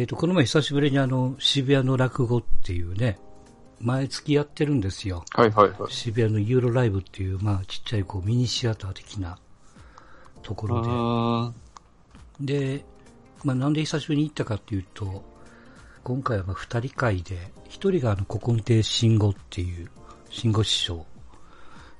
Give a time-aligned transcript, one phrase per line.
[0.00, 3.18] えっ、と、この前久しぶりにあの、渋谷の落語っていうね、
[3.80, 5.24] 毎月やってるんですよ。
[5.32, 5.92] はいはいはい。
[5.92, 9.38] 渋谷のユーロライブっていう、まあ、ちっちゃいこうミニシアター的な
[10.42, 11.52] ところあ
[12.40, 12.78] で。
[12.78, 12.84] で、
[13.44, 15.24] まあ、なんで久しぶりに行ったかっていうと、
[16.04, 19.90] 今回はまあ二人会で、一人があの、古今亭慎吾っていう、
[20.30, 21.06] 慎吾師匠。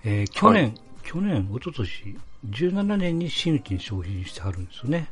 [0.05, 2.19] えー去年、はい去年、一昨年
[2.51, 5.09] 17年に真打ちに昇進してはるんですよね。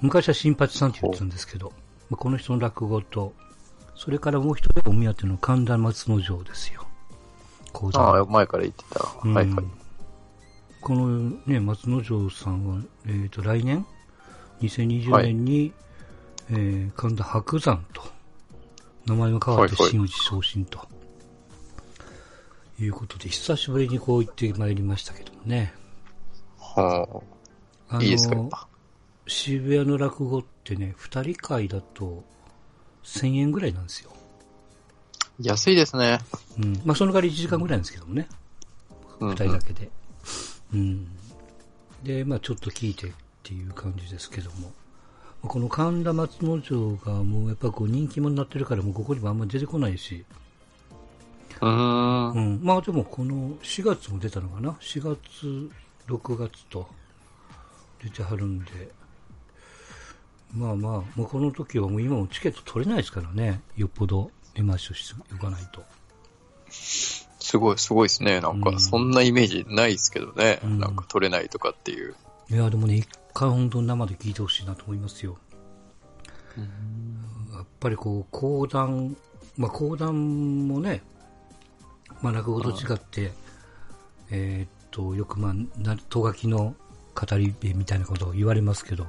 [0.00, 1.79] 昔は新八さんって言ってたんですけど、まあ、
[2.16, 3.32] この人の落語と、
[3.94, 6.86] それからもう一人お目当ての神田松之丞ですよ。
[7.72, 9.04] 講座のああ、前から言ってた。
[9.24, 9.64] うんはいはい。
[10.80, 13.86] このね、松之丞さんは、えっ、と、来年、
[14.62, 15.72] 2020年に、
[16.50, 18.02] えー神田白山と、
[19.06, 20.88] 名前も変わってはいはい真打ち昇進と、
[22.80, 25.72] いうことで、久しぶりにこう行ってまいりましたけどもね。
[26.58, 27.22] は
[27.90, 28.66] ああ、いいですか？
[29.30, 32.24] 渋谷の落語ってね、二人会だと、
[33.04, 34.10] 1000円ぐらいなんですよ。
[35.40, 36.18] 安いですね。
[36.58, 36.82] うん。
[36.84, 38.28] まあ、その代わり1時間ぐらいなんですけどもね。
[39.20, 39.88] うん、二人だけで。
[40.74, 41.06] うん。
[42.02, 43.12] で、まあちょっと聞いてっ
[43.44, 44.72] ていう感じですけども。
[45.42, 50.24] この神田松之丞がもうやっぱこう人気者になってるからもうここにもあんまり出てこないし。
[51.60, 52.32] うーん。
[52.32, 52.60] うん。
[52.64, 55.70] まあでもこの4月も出たのかな ?4 月、
[56.08, 56.88] 6月と
[58.02, 58.99] 出てはるんで。
[60.52, 63.60] まあまあ、もうこの時はもう今もチケット取れないですからね。
[63.76, 65.84] よっぽどエマッシュしておかないと。
[66.70, 68.40] すごい、すごいですね。
[68.40, 70.60] なんか、うんそんなイメージないですけどね。
[70.64, 72.14] うんなんか取れないとかっていう。
[72.50, 75.38] いや、でもね、一回本当に生で聞いてほしいなと思いますよ。
[77.52, 79.16] やっぱりこう、講談、
[79.56, 81.02] まあ講談もね、
[82.22, 83.32] まあ落語と違って、
[84.30, 86.74] えーっと、よくまあ、な、とがきの
[87.14, 89.06] 語り部みたいなことを言われますけど、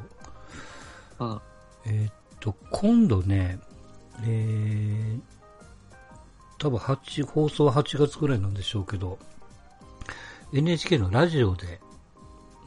[1.21, 1.41] うん。
[1.85, 3.59] えーっと、今度ね、
[4.23, 5.19] えー、
[6.57, 9.19] 多分8、放送は8月ぐらいなんでしょうけど、
[10.53, 11.79] NHK のラジオで、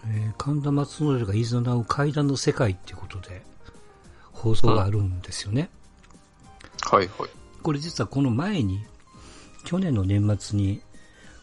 [0.07, 3.43] えー神田松之丞がいざなう階段の世界っていうことで、
[4.33, 5.71] 放送があるんですよね。
[6.83, 7.31] はいはい。
[7.63, 8.85] これ実はこの前に、
[9.65, 10.81] 去年の年末に、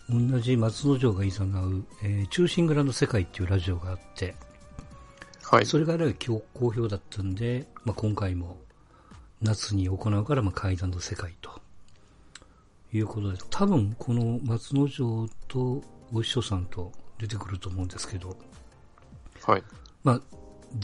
[0.09, 4.35] 同じ松之丞がいざなう、えー中心蔵の世界っていうラジオがあって、
[5.51, 5.65] はい。
[5.65, 8.57] それがね好好評だったんで、まあ、今回も
[9.41, 11.59] 夏に行うから、まあ、階段の世界と
[12.93, 18.37] いうことで、多分この松之丞とお師匠さんと出てくると思うんですけど、
[19.43, 19.63] はい。
[20.05, 20.21] まあ、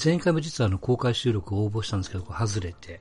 [0.04, 3.00] 前回も実はあの公開収録を応募したんですけど、外れて、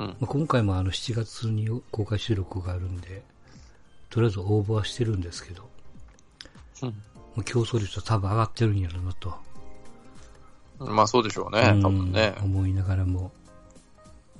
[0.00, 3.22] うんまあ、今回もあの7月に公開収録があるんで、
[4.10, 5.70] とりあえず応募はしてるんですけど、
[6.82, 6.94] うんま
[7.40, 9.53] あ競争率は多分上がってるんやろうなと。
[10.78, 11.80] まあそうでしょうね。
[11.82, 12.44] 多分ねうん。
[12.44, 13.32] 思いながらも、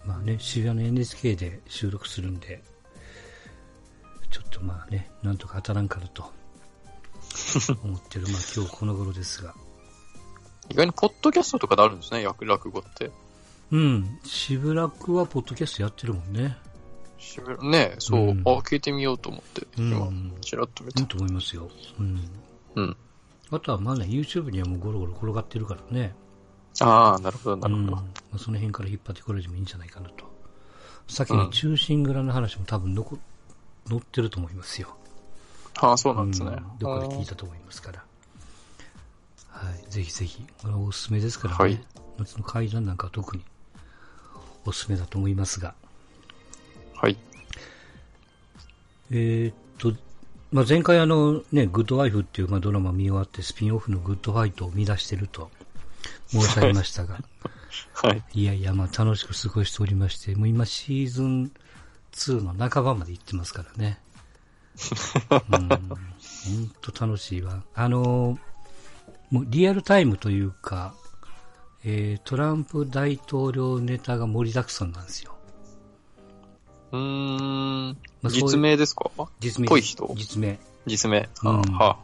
[0.04, 2.62] まあね、渋谷の NHK で収録するんで、
[4.30, 6.32] ちょっとまあね、なんとか当たらんかなと
[7.84, 9.54] 思ってる、まあ今日この頃ですが。
[10.70, 13.10] 意外にポッドキャストとかであるんですね、落落語って。
[13.70, 16.56] うん、渋楽はポッドキャストやってるもんね。
[17.18, 21.06] しぶねそう、うんあ、聞いてみようと思って、うん今、ちらっと見たいい。
[21.06, 21.68] と思いますよ。
[21.98, 22.28] うん。
[22.74, 22.96] うん。
[23.50, 26.14] あとはまあね、YouTube にはもうゴロゴロ転がってるからね。
[26.80, 27.86] ああ、なるほど、なるほど。
[27.86, 28.04] うんま
[28.34, 30.24] あ、その辺から引っ張ってこられてもいいんじゃないかなと。
[31.08, 33.18] さっきの中心蔵の話も多分残
[33.86, 34.96] 載ってると思いますよ。
[35.76, 36.50] ああ、そうなんですね。
[36.50, 38.04] うんどっかで聞いたと思いますから。
[39.48, 39.90] はい。
[39.90, 40.44] ぜひぜひ。
[40.62, 41.58] これはおすすめですからね。
[41.58, 41.80] はい
[42.16, 43.42] 夏の階段なんかは特に
[44.64, 45.74] おすすめだと思いますが。
[46.94, 47.18] はい。
[49.10, 49.92] えーっと、
[50.52, 55.50] まあ、前回あのね、グッドワイフっていうまあドラマ見終わってスピンオフのグッドファイトを見出してると
[56.28, 57.20] 申し上げましたが、
[57.94, 58.22] はい。
[58.34, 61.52] いやいや、まあ楽しく過ごしておりまして、もう今シーズン
[62.12, 63.98] 2の半ばまで行ってますからね。
[65.30, 67.62] うん、ほんと楽しいわ。
[67.74, 68.38] あのー
[69.30, 70.94] もうリアルタイムというか、
[71.84, 75.34] えートランプ大統領ネタが盛りだくさんなんですよ。
[76.92, 77.98] うーん。
[78.22, 79.10] まあ実名ですか？
[79.40, 79.68] 実名。
[79.68, 80.12] ぽい人？
[80.16, 80.58] 実名。
[80.86, 81.28] 実名。
[81.42, 81.96] あうんはあは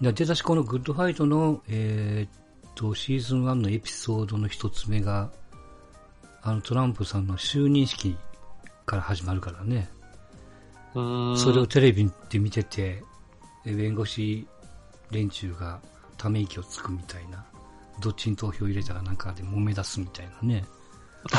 [0.00, 2.41] で出だしこのグッドファイトの、えーっ
[2.74, 5.30] と、シーズン1のエピソードの一つ目が、
[6.42, 8.16] あのトランプさんの就任式
[8.84, 9.90] から始まるからね。
[10.94, 13.02] それをテレビで見てて、
[13.64, 14.46] え弁護士
[15.10, 15.80] 連中が
[16.16, 17.44] ため息をつくみたいな、
[18.00, 20.64] どっちに投票入れたらなんかで揉め出すみたいなね。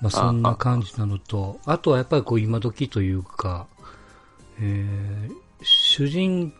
[0.00, 3.66] まあそんな感じなのと、あとはやっぱりこう今時というか、
[4.58, 6.52] えー主人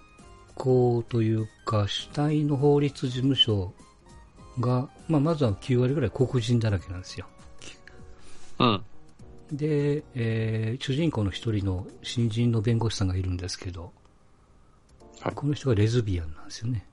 [0.59, 3.73] 公というか主体の法律事務所
[4.61, 7.27] が、まあ、まずは9割ぐらい黒人だらけなんですよ。
[8.59, 8.85] うん。
[9.53, 13.93] で、えー主人公の一人の新人の弁護士さんがいるんですけど、
[15.21, 16.88] はいこの人がレズビアンなんですよね。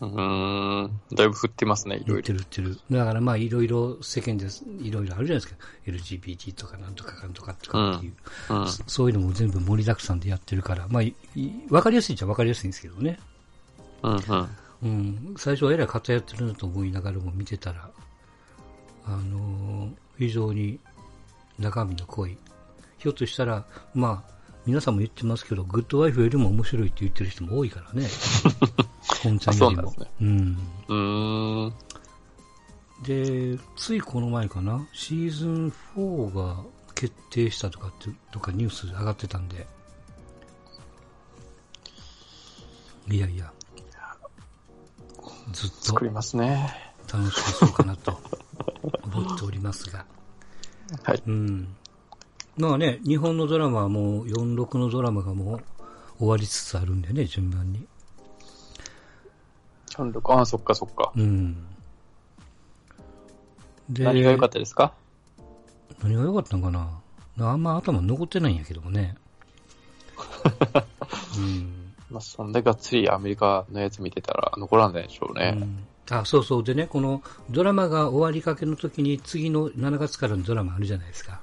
[0.00, 1.00] うーん。
[1.12, 2.32] だいぶ振ってますね、いろいろ言って。
[2.32, 2.98] る言ってる。
[2.98, 5.56] だからまあいろいろ世間です、いろいろあるじゃないですか。
[5.86, 8.14] LGBT とかなんとかかんとかとかっていう、
[8.50, 8.68] うん。
[8.68, 11.02] そそういうのも全部盛りだくさんでやってるから、まあ
[11.70, 13.18] わかりやすいっちゃわかりやすいんですけどね。
[14.02, 14.14] うん。
[14.16, 14.48] うん。
[14.82, 17.90] うん、最初はえらい偏ってるなと思いながらも見てたら、
[19.06, 20.78] あのー非常に
[21.58, 22.36] 中身の濃い。
[22.98, 23.64] ひょっとしたら、
[23.94, 24.35] まあ、
[24.66, 28.08] 皆さんも言ってますけど、グッドワイフよりも面白いって言ってる人も多いからね。
[29.22, 29.94] 本ちゃんよりも。
[29.96, 30.58] うねうん。
[30.88, 31.74] うーん。
[33.04, 36.64] で、ついこの前かな、シーズン4が
[36.96, 39.66] 決定したとかって、とかニュースで上がってたんで、
[43.08, 43.52] いやいや、
[45.52, 46.92] ずっと作りますね。
[47.12, 48.20] 楽しくそうかなと
[49.04, 50.04] 思っておりますが。
[51.04, 51.22] はい。
[51.24, 51.76] うん。
[52.56, 55.60] まあね、日本のドラマはもう46のドラマがもう
[56.18, 57.86] 終わりつつあるんでね、順番に。
[59.86, 61.12] ちゃんと、ああ、そっかそっか。
[61.14, 61.66] うん。
[63.90, 64.92] で何が良かったですか？
[66.02, 67.00] 何が良かったんかな？
[67.38, 69.16] あんま頭残ってないんやけどもね。
[71.38, 71.92] うん。
[72.10, 75.54] まあ、そんだけがっつりアメリカのやつ見てたら残らないでしょうね。
[75.60, 76.62] うんあ、そうそう。
[76.64, 77.20] でね、この
[77.50, 81.40] ドラマが終わりかけの時に次の7月からのドラマあるじゃないですか。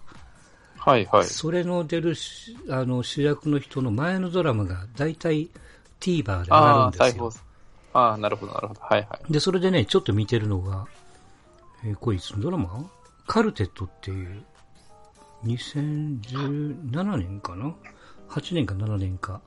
[0.86, 1.24] はいはい。
[1.26, 5.50] それの出るしあの主役の人の前のドラマが大体
[6.02, 7.32] TVer で上がああ、るんですよ。
[7.94, 8.82] ああ、なるほどなるほど。
[8.82, 9.32] はいはい。
[9.32, 10.86] で、それでね、ちょっと見てるのが、
[11.86, 12.84] えーこれいつのドラマ？
[13.28, 14.44] カルテットっていう、
[15.46, 17.74] 2017年かな
[18.30, 19.42] ?8 年か7年か。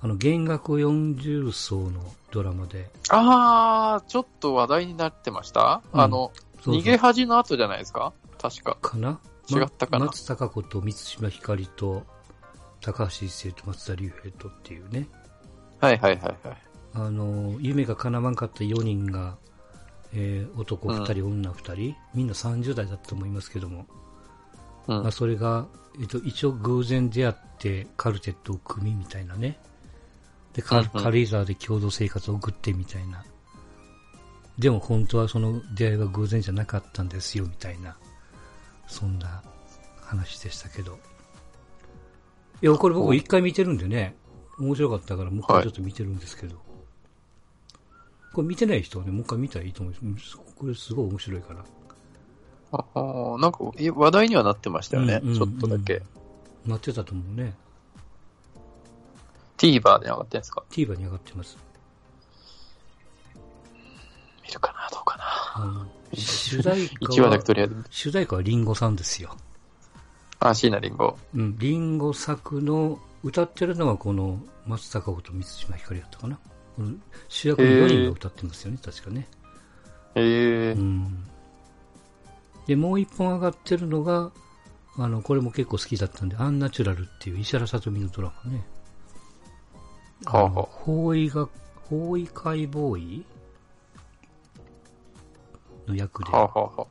[0.00, 2.00] あの、弦楽40層の
[2.32, 2.90] ドラマで。
[3.10, 8.12] ああ、ちょっと話題になってました、うんあの、そうそう逃げ恥の後じゃないですか？
[8.40, 8.76] 確か。
[8.80, 9.20] かな？
[9.50, 10.06] 違ったかな？
[10.06, 12.04] ま松たか子と満島ひかりと、
[12.80, 15.08] 高橋一生と松田龍平とっていうね。
[15.80, 16.56] はいはいはいはい。
[16.94, 19.36] あの、夢が叶わんかった4人が、
[20.12, 23.86] えー男2人、女2人、みんな30代だと思いますけども、
[24.86, 25.66] うんまあ、それが、
[26.00, 29.58] えっと、一応偶然出会ってカルテットを組みみたいなね。
[30.52, 33.24] で、軽井沢で共同生活を送ってみたいな。
[34.58, 37.96] でも本当はその出会いは偶然じゃなかったんですよ、みたいな。
[38.92, 39.42] そんな
[40.02, 40.98] 話でしたけど。
[42.60, 44.14] いや、これ僕一回見てるんでね、
[44.58, 46.56] 面白かったからもう一回ちょっと見てるんですけど。
[48.34, 50.36] これ見てない人はね、もう一回見たらいいと思います。
[50.36, 51.64] これすごい面白いから。
[52.72, 55.20] ああ、なんかい話題にはなってましたよね。
[55.22, 56.02] うんうんちょっとだけ。
[56.66, 57.54] なってたと思うね。
[59.56, 61.56] TVer で上がってんですか TVer に上がってます。
[64.44, 65.24] 見るかなどうかな
[65.54, 67.84] あの主題歌1話だは。
[67.90, 69.36] 主題歌はリンゴさんですよ。
[70.38, 71.14] あ、椎名林檎。
[71.34, 76.38] うん、リンゴ作の、歌ってるのはこの松たか子と満島ひかりだったかな。
[77.28, 79.28] 主役の4人が歌ってますよね、確かね。
[80.14, 81.24] ええうん。
[82.66, 84.30] で、もう一本上がってるのが、
[84.96, 88.64] あの、これも結構好きだったんで、アンナチュラルっていう石原さとみのドラマね。
[90.24, 91.48] はあはあの法医が、
[91.88, 93.24] 法医解剖医
[95.86, 96.30] の役で。
[96.30, 96.86] はあ、はあは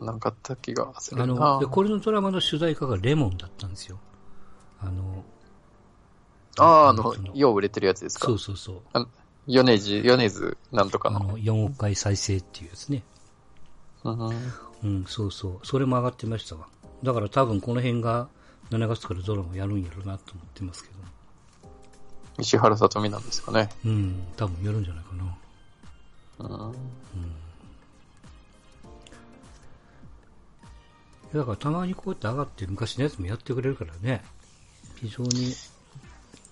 [0.00, 1.24] あ、なんかあった気がするな。
[1.24, 3.98] あの、で、これのドラマの主題歌がレモンだったんですよ。
[4.80, 5.24] あの、
[6.58, 8.26] ああ、あのそ、よう売れてるやつですか？
[8.26, 9.06] そうそうそう。
[9.46, 11.20] 米津、米津なんとかの。
[11.20, 13.02] あの、4億回再生っていうやつね。
[14.04, 14.30] うん
[14.82, 15.66] うん、そうそう。
[15.66, 16.66] それも上がってましたわ。
[17.02, 18.28] だから多分この辺が
[18.70, 20.94] 7月からドラマやるんやろうなと思ってますけど。
[22.38, 23.68] 石原さとみなんですかね。
[23.84, 25.36] うん、多分やるんじゃないかな。
[26.38, 26.74] うん
[31.34, 34.22] だからたまにこうやって上がって昔のやつもやってくれるからね。
[34.96, 35.54] 非常に。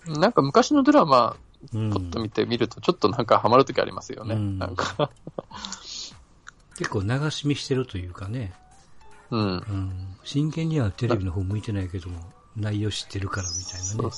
[0.07, 1.37] なんか昔のドラマ、
[1.75, 4.37] うんポッと見てみると、ちょっとなんかハマるときありますよね。
[4.37, 5.11] うんなんか、
[6.77, 8.53] 結構流し見してるというかね。
[9.31, 9.41] うん。
[9.41, 10.17] うん。
[10.23, 12.21] 真剣にはテレビの方向いてないけども、
[12.57, 14.11] 内容知ってるからみたいなね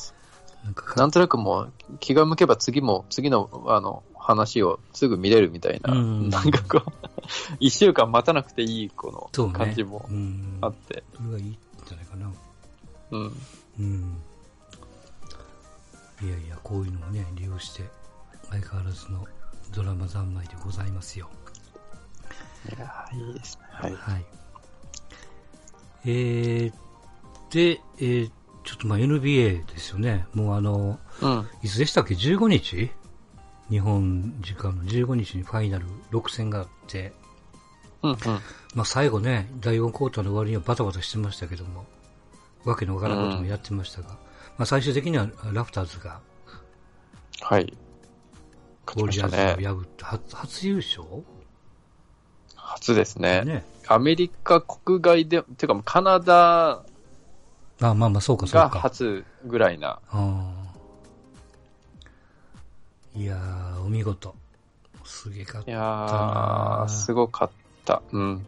[0.64, 6.92] なんなんとなくもう、気が向けば次も、次の、あの、話をすぐ見れるみたいな、うんなんかこう、
[7.60, 9.50] 一週間待たなくていい、この。
[9.52, 10.58] 感じもうん。
[10.60, 12.32] あって、それがいいんじゃないかな。
[13.10, 13.36] うん。
[13.78, 14.22] うん。
[16.22, 17.84] いやいや、こういうのをね、利用して、
[18.50, 19.26] 相変わらずの
[19.72, 21.28] ドラマ三昧でございますよ。
[22.68, 23.64] いやーいいですね。
[23.70, 23.94] はい。
[23.94, 24.24] はい。
[26.04, 26.72] えー、
[27.50, 28.30] で、えー、
[28.64, 30.26] ちょっとまあ NBA ですよね。
[30.34, 31.48] もうあの、うん。
[31.62, 32.90] いつでしたっけ ?15 日？
[33.70, 37.12] 日本時間の15日にファイナル6戦があって、
[38.02, 38.16] うんうん。
[38.74, 41.86] まあ最後ね、第4クォーターの終わりにはバタバタしてましたけども、
[42.64, 44.16] わけのわからんこともやってましたが、ま
[44.58, 46.20] あ最終的にはラプターズが
[47.40, 47.72] はい。
[48.86, 49.56] ウォ勝ちましたね。
[49.58, 51.02] リアーズを破って初初優勝？
[52.56, 53.44] 初ですね。
[53.44, 53.64] ね。
[53.86, 56.82] アメリカ国外で、ていうかカナダ
[57.82, 58.80] あまあまあそうかそうがか。
[58.80, 60.00] 初ぐらいな。
[63.14, 64.34] いやー、お見事。
[65.04, 67.50] すげえかったいやなー、すごかっ
[67.84, 68.02] た。
[68.12, 68.46] うん。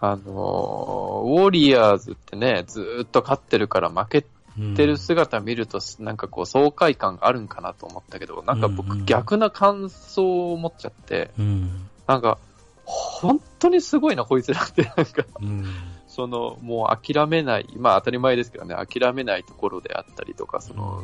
[0.00, 4.26] あのー、ウォリアーズってね、ずーっと勝ってるから負け
[4.58, 11.88] うんてる姿見ると、なんかこう爽快感があるんかなと思ったけど、なんかうんうん僕逆な感想を持っちゃって、うん。
[12.06, 12.38] なんか、
[12.84, 15.64] 本当にすごいな、こいつらって、なんか、うん。
[16.06, 21.02] その、もう諦めない、まあ当たり前ですけどね、諦めないところであったりとか、その、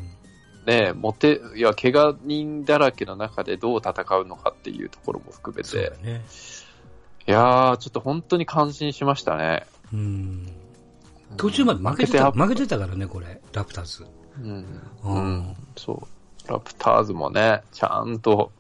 [0.71, 6.25] ね、モテ、いや、怪我人だらけの中でどう戦うのかっていうところも含めてね。
[7.27, 9.67] いやー、ちょっと本当に感心しましたね。
[9.93, 10.49] うん。
[11.37, 14.07] 途中まで負けてた、負けてたからね、これ、ラプターズ。
[14.41, 14.81] うん。
[15.03, 15.57] ううんん。
[15.77, 16.07] そ
[16.47, 16.49] う。
[16.49, 18.53] ラプターズもね、ちゃんと、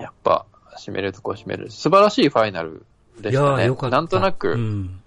[0.00, 0.46] やっぱ、
[0.78, 1.70] 締めるとこ締める。
[1.70, 2.84] 素晴らしいファイナル
[3.20, 3.62] でいやしたね。
[3.62, 3.96] ーよかった。
[3.98, 5.01] なんとなく、うん。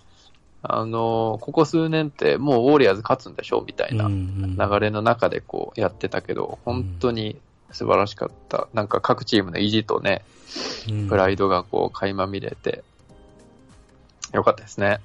[0.70, 3.64] あのーここ数年ってもうウォリアーズ勝つんでしょ？
[3.66, 7.38] みたいなうん流れの中でこうやってたけど、本当に
[7.72, 8.68] 素晴らしかった。
[8.74, 10.24] なんか各チームの意地とね、
[10.90, 12.84] うんプライドがこう垣間見れて、
[14.34, 15.00] よかったですね。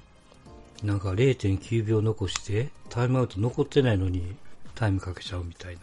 [0.83, 4.35] なんか0.9秒残して、タイムアウト残ってないのに
[4.73, 5.81] タイムかけちゃうみたいな。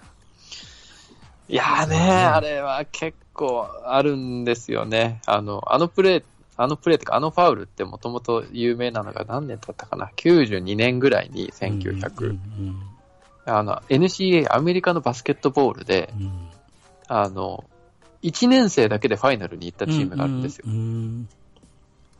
[1.50, 5.22] いやーね、あれは結構あるんですよね。
[5.26, 6.24] あの、あのプレー、
[6.60, 12.82] あのプレーってか、あのファウルってもともと有名なのが何年経ったかな ?92 年ぐらいに1900、うん
[13.44, 16.48] あの、NCA、アメリカのバスケットボールで、うんうん
[17.06, 17.64] あの、
[18.22, 20.64] 1年生だけでファイナルに行ったチームがあるんですよ。
[20.66, 21.28] うん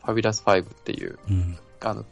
[0.03, 2.05] ファビュラス5っていう、うんあの、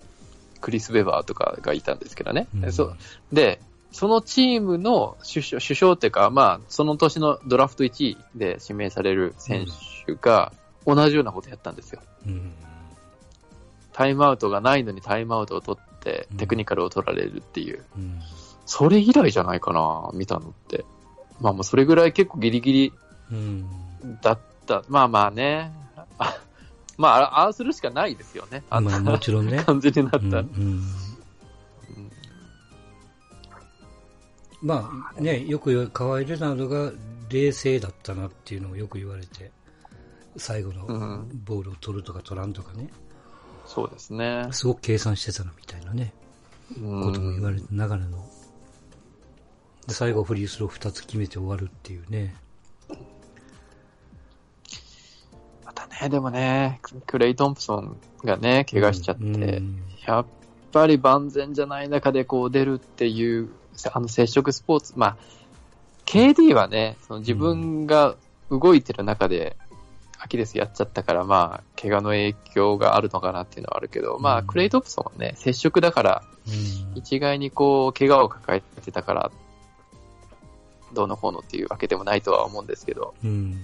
[0.60, 2.48] クリス・ベバーとかがいたんですけどね。
[2.54, 2.98] うんそう
[3.32, 3.62] で、
[3.94, 9.66] そのチームの首相、首相っていうか、まあ、その年のドラフト1位で指名される選
[10.06, 10.52] 手が
[10.88, 12.02] 同じようなことやったんですよ。
[12.26, 12.54] うん
[13.92, 17.84] タイムアウトがないのにタイムアウトを取ってうんテクニカルを取られるっていう。
[17.96, 18.20] うん
[18.66, 20.84] それ以来じゃないかな、見たのって。
[21.40, 22.94] まあもうそれぐらい結構ギリギリ
[23.32, 23.66] うん
[24.22, 24.84] だった。
[24.90, 25.72] まあまあね。
[26.20, 26.38] あ
[26.98, 28.64] まあ、ああするしかないですよね。
[28.70, 29.64] あんなまあもちろんね。
[29.64, 30.22] 感じになったら。
[30.22, 30.84] うんうん
[34.62, 36.92] まあね、よく河合レナードが
[37.30, 39.52] 冷静だったなっていうのをよく言われて、
[40.38, 40.84] 最後うの
[41.18, 42.90] んボールを取るとか取らんとかね、
[43.66, 44.48] そうですね。
[44.52, 46.14] すごく計算してたのみたいなね、
[46.70, 48.26] こことも言われて、流れの。
[49.88, 52.36] で最後フリースロー2つ決めて終わるっていうね。
[55.66, 60.26] またね、でもね、クレイ・トンプソンがね、怪我しちゃって、うんやっ
[60.72, 63.50] ぱり万全じゃない中でこう出るっていう、
[63.92, 65.18] あの接触スポーツ、まあ、
[66.06, 68.16] KD はね、その自分が
[68.50, 69.58] 動いてる中で、
[70.20, 74.48] アキレスやっちゃったから、まあ、怪我の影響があるのかなっていうのはあるけど、まあ、うん。
[74.48, 76.98] クレイ・トンプソンはね、接触だから、うん。
[76.98, 79.32] 一概にこう、怪我を抱えてたから、
[80.94, 83.64] どうのこうのっていうわけでもないとは思うんですけど、うん。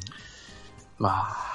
[1.00, 1.54] まあ、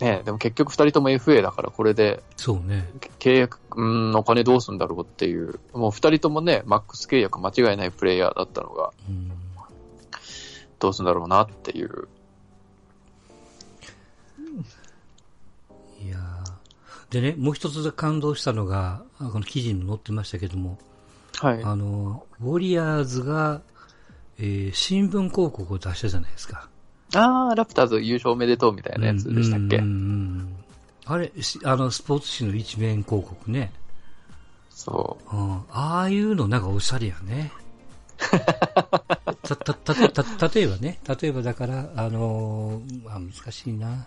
[0.00, 2.88] ね、でも結局二人とも FA だから、これでそうね。
[3.18, 9.32] 契約、うん、お金どうすんだろうっていう、もう二人ともね、マックス契約間違いないプレイヤーだったのが、うん。
[10.78, 12.08] どうすんだろうなっていう。
[17.14, 20.78] でね、もう一つ感動したのが、あこの記事にも載ってましたけども、
[21.38, 21.62] はい。
[21.62, 23.62] あの、ウォリアーズが、
[24.38, 26.68] えー新聞広告を出したじゃないですか。
[27.14, 30.56] あー、ラプターズ優勝おめでとうみたいなやつでしたっけ、うんうんうん
[31.06, 33.72] あれ、しあの、スポーツ紙の一面広告ね。
[34.70, 37.52] そうん、ああいうのなんかおしゃれやね。
[39.42, 44.06] た、た、た、た、例えばね、例えばだから、あのーあ、難しいな。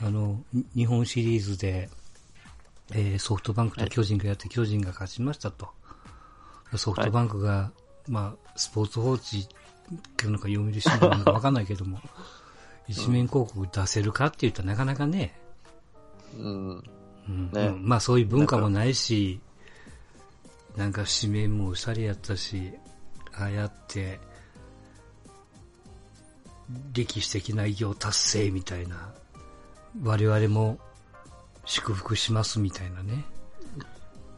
[0.00, 1.90] あの、に日本シリーズで、
[2.92, 5.68] えーソフトバンクと巨人がやって、巨人が勝ちましたと。
[6.76, 7.72] ソフトバンクが、
[8.08, 9.48] まあ、スポーツ報知
[10.24, 12.00] なのか読売新聞なのかわかんないけども、
[12.88, 15.38] 一面広告出せるかって言ったらなかなかね、
[16.36, 16.42] う。
[16.42, 16.84] うん。
[17.28, 19.40] うんねうんまあそういう文化もないし、
[20.76, 22.72] なんか紙面もおしゃれやったし、
[23.32, 24.20] ああやって、
[26.92, 29.12] 歴史的な偉業達成みたいな、
[30.02, 30.78] 我々も
[31.70, 33.24] 祝福しますみたいなね、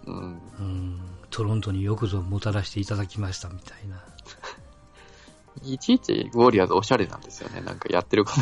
[0.06, 0.14] うん。
[0.14, 4.04] うん、トロントによくぞもたらしていただきましたみたいな。
[5.64, 7.62] いちいちウォリアーズおしゃれなんですよね。
[7.62, 8.40] なんかやってること。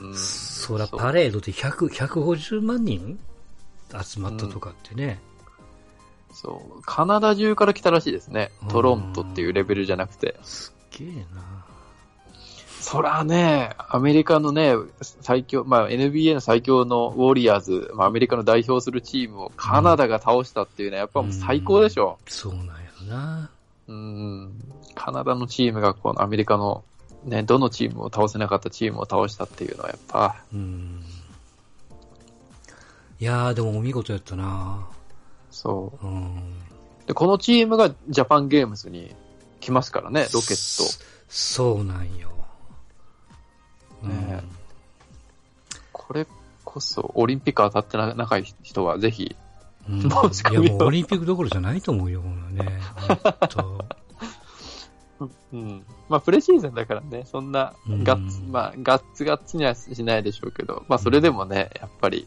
[0.00, 3.18] うんうんそパレードで100、150万人
[4.02, 5.20] 集まったとかってね。
[6.32, 6.82] そう。
[6.82, 8.68] カナダ中から来たらしいですねうん。
[8.68, 10.36] トロントっていうレベルじゃなくて。
[10.42, 11.64] すっげえな。
[12.86, 22.18] そらね、アメリカのね、最強、まあ NBA の最強のウォリアーズ、まあアメリカの代表するチームをカナダが倒したっていうのはやっぱもう最高でしょ。
[22.26, 23.50] そうなんやろな。
[23.88, 24.52] うん。
[24.94, 26.84] カナダのチームがこのアメリカの
[27.24, 31.02] ね、どのチームを倒せなかったチームを倒したっていうのはやっぱ、うん。
[33.18, 34.86] いやー、でもお見事やったな。
[35.50, 36.34] そうん。
[36.34, 37.06] う。
[37.06, 39.14] で、このチームがジャパンゲームズに
[39.60, 40.84] 来ますからね、ロケッそ
[41.30, 42.43] そうなんよ。
[44.04, 44.42] うんね
[45.72, 45.78] ト。
[45.92, 46.26] これ
[46.64, 49.36] こそ、オリンピック当たってな仲いい人はぜひ、
[49.88, 52.80] うんいや、もうオリンピックどころじゃないと思うよ、ね。
[52.96, 53.84] ほんと
[55.52, 55.84] うん。
[56.08, 62.26] まあ、プレシーズンだからね、そんなガッツ、うんまあ、ガッツガッツにはしないでしょうけど、まあ、それでもね、やっぱり、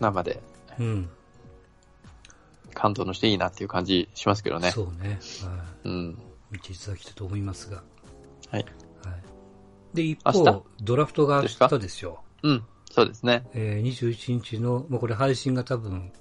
[0.00, 0.40] 生で
[0.78, 1.08] うん。
[2.74, 4.70] 感動のしていいなっていう感じしますけどね。
[4.70, 5.18] そうね。
[5.42, 6.10] はうん。
[6.10, 6.16] い。
[6.52, 7.82] 見ていただきたいと思いますが。
[8.50, 8.64] はい。
[9.04, 9.96] はい。
[9.96, 12.22] で、一明方、ドラフトが明日ですよ。
[12.42, 12.64] うん。
[12.90, 13.46] そうですね。
[13.54, 16.12] えー、21日の、まあ、これ配信が多分、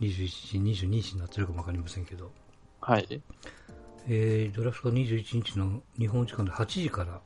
[0.00, 2.30] 21日、22日になってるかもわかりませんけど、
[2.80, 3.22] はい。
[4.08, 7.20] えー、ドラフトが21日の日本時間で8時から、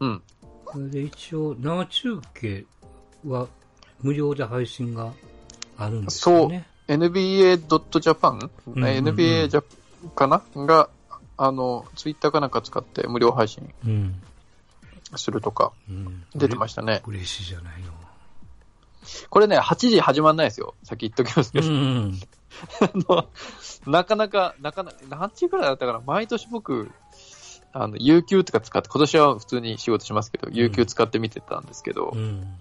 [0.00, 0.22] うん。
[0.72, 2.66] それで一応、生中継
[3.26, 3.48] は
[4.02, 5.12] 無料で配信が
[5.78, 6.66] あるんですよね。
[6.88, 9.64] NBA.japan、うんうんうん NBA ジャ
[10.14, 10.42] かな？
[10.66, 10.88] が、
[11.36, 14.22] あの、ツイッターかなんか使って無料配信うん。
[15.16, 16.24] するとかうん。
[16.34, 17.02] 出てましたね。
[17.06, 17.92] 嬉しいじゃないの。
[19.30, 20.74] これね、8時始まんないですよ。
[20.82, 21.66] 先言っときますけど。
[23.86, 26.90] なかなか、なかなか、何時くらいだったかな毎年僕、
[27.72, 32.56] あの、有給とか使って、今年は普通に仕事しますけど、有給使って見てたんですけど、うん。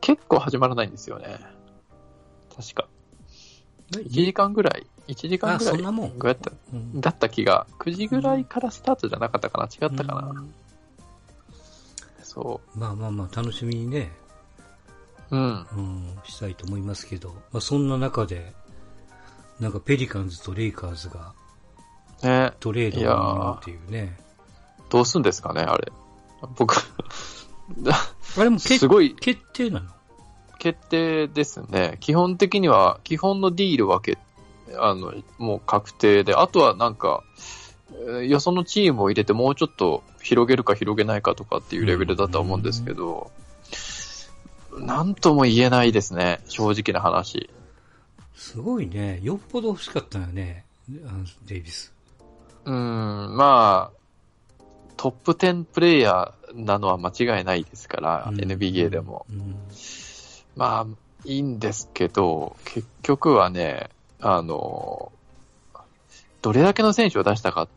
[0.00, 1.40] 結構始まらないんですよね。
[2.54, 2.88] 確か。
[3.92, 6.18] 1時間ぐらい ?1 時間あ、ぐらいそんなもん。
[6.18, 9.64] ぐらいだったうんだった気が、9時ぐらいからスタートじゃなかったかな？
[9.66, 10.54] 違ったかな、うん
[12.22, 14.10] そまあまあまあ、楽しみにね、
[15.30, 15.36] う。
[15.36, 15.42] うん。
[15.42, 18.54] うん、したいと思いますけど、まあそんな中で、
[19.60, 21.34] なんかペリカンズとレイカーズが
[22.22, 24.18] ねトレードをっていうね。
[24.88, 25.92] どうすんですかね、あれ。
[26.56, 26.74] 僕、
[28.38, 29.90] あれも決すごい決定なの？
[30.58, 31.96] 決定ですね。
[32.00, 34.16] 基本的には、基本のディールはけ、
[34.78, 37.22] あの、もう確定で、あとはなんか、
[37.90, 43.30] えーよそのチームを入れてもうちょっと広げるか広げないかとかっていうレベルだとは思うんですけど、
[44.78, 47.50] なんとも言えないですね、正直な話。
[48.34, 49.20] すごいね。
[49.22, 50.64] よっぽど欲しかったよね、
[51.46, 51.92] デイビス。
[52.64, 54.62] うん、まあ、
[54.96, 59.26] トップ10プレイヤーなのは間違いないですから、うん NBA でも。
[59.30, 59.56] うん。
[60.56, 60.86] まあ、
[61.24, 63.90] いいんですけど、結局はね、
[64.22, 65.12] あの、
[66.40, 67.68] どれだけの選手を出したかっ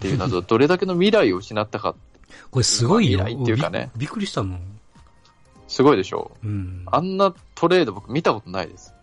[0.00, 1.94] ていうのと、 どれだけの未来を失ったか、
[2.50, 3.18] これすごいよ。
[3.18, 4.60] まあ未来っていうかねびびっくりしたもん。
[5.66, 6.82] すごいでしょうん。
[6.86, 8.94] あんなトレード僕見たことないです。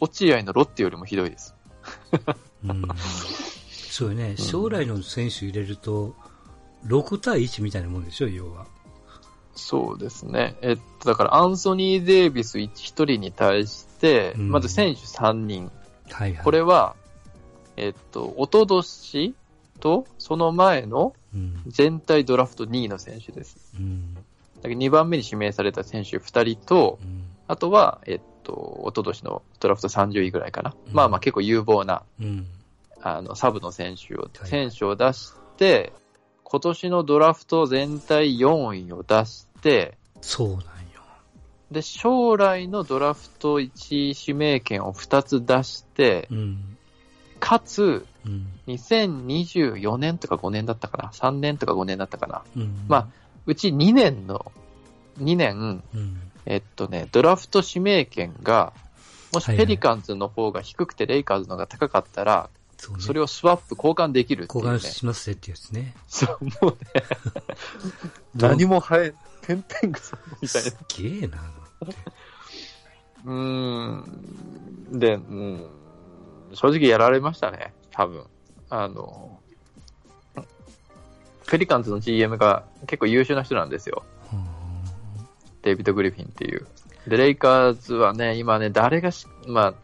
[0.00, 1.54] 落合のロッテよりもひどいです。
[2.64, 2.82] うん、
[3.70, 4.36] そうよね。
[4.36, 6.14] 将来の選手入れると、
[6.86, 8.66] 6対1みたいなもんでしょ、要は。
[9.54, 10.56] そうですね。
[10.62, 15.70] えっと、だからアンソニー・デイビス1人に対して、うんまず選手3人。
[16.10, 16.44] はいはい。
[16.44, 16.96] これは、
[17.76, 19.34] えっと、おととし
[19.80, 21.62] と、その前のうん。
[21.66, 23.74] 全体ドラフト2位の選手です。
[23.78, 24.14] うん。
[24.14, 24.20] だ
[24.62, 27.24] から2番目に指名された選手2人とう、ん。
[27.46, 30.74] あとは、えっと、おととしのドラフト30位ぐらいかな。
[30.86, 32.46] うんまあまあ結構有望な、うん。
[33.02, 35.92] あの、サブの選手を、はい選手を出して、
[36.44, 40.62] 今年のドラフト全体4位を出して、そうなんよ。
[41.70, 46.78] で、将来のドラフト1位指名権を2つ出してう、ん。
[47.40, 48.46] かつ、うん。
[48.66, 52.42] 2024年とか5年だったかな ?3 年とか5年だったかな？
[52.56, 52.84] うん。
[52.88, 53.06] まあ、
[53.46, 54.50] うち2年の、
[55.18, 56.30] 2年、うん。
[56.46, 58.72] えっとね、ドラフト指名権が、
[59.32, 63.02] もしはいはいペリカンズの方が低くてレイカーズの方が高かったら、そうね。
[63.02, 64.70] それをスワップ交換できるっていうね。
[64.72, 65.94] 交換しますってやつね。
[66.06, 67.04] そう、もうね、
[68.34, 70.74] 何も生え、てんてん草みたいなす。
[70.74, 71.38] っげえな。
[73.24, 74.98] うーん。
[74.98, 75.66] で、うん、
[76.54, 78.24] 正直やられましたね、多分。
[78.70, 79.40] あの、
[81.48, 84.04] ペリカンズの GM が結構優秀な人なんですよ。
[85.62, 86.66] デイビッド・グリフィンっていう。
[87.06, 89.74] で、レイカーズはね、今ね、誰がし、まあ、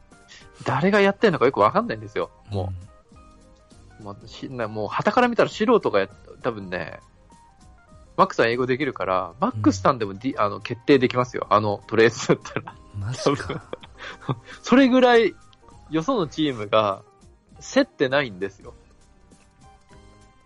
[0.64, 2.30] 誰がやってんのかよくわかんないんですよ。
[2.50, 2.72] も
[4.00, 6.09] もう、しなもう、旗から見たら素人がや、
[6.42, 7.00] 多分ね、
[8.16, 11.46] マックさん英語できるから、マックスさんでも、D あの決定できますよ。
[11.50, 12.74] あのトレースだったら。
[12.96, 13.64] マジか。
[14.62, 15.35] それぐらい、
[15.90, 17.03] よそのチームが、
[17.61, 18.74] 競ってないんですよ。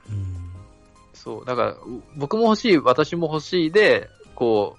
[0.08, 0.52] うん。
[1.12, 1.44] そう。
[1.44, 1.78] だから、う
[2.16, 4.76] 僕も欲しい、私も欲しいで、こ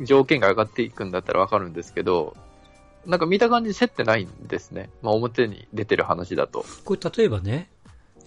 [0.00, 2.36] う、条件が上がっていくんだったらわかるんですけど、
[3.06, 4.90] なんか見た感じ競ってないんですね。
[5.02, 6.64] まあ表に出てる話だと。
[6.84, 7.70] これ例えばね、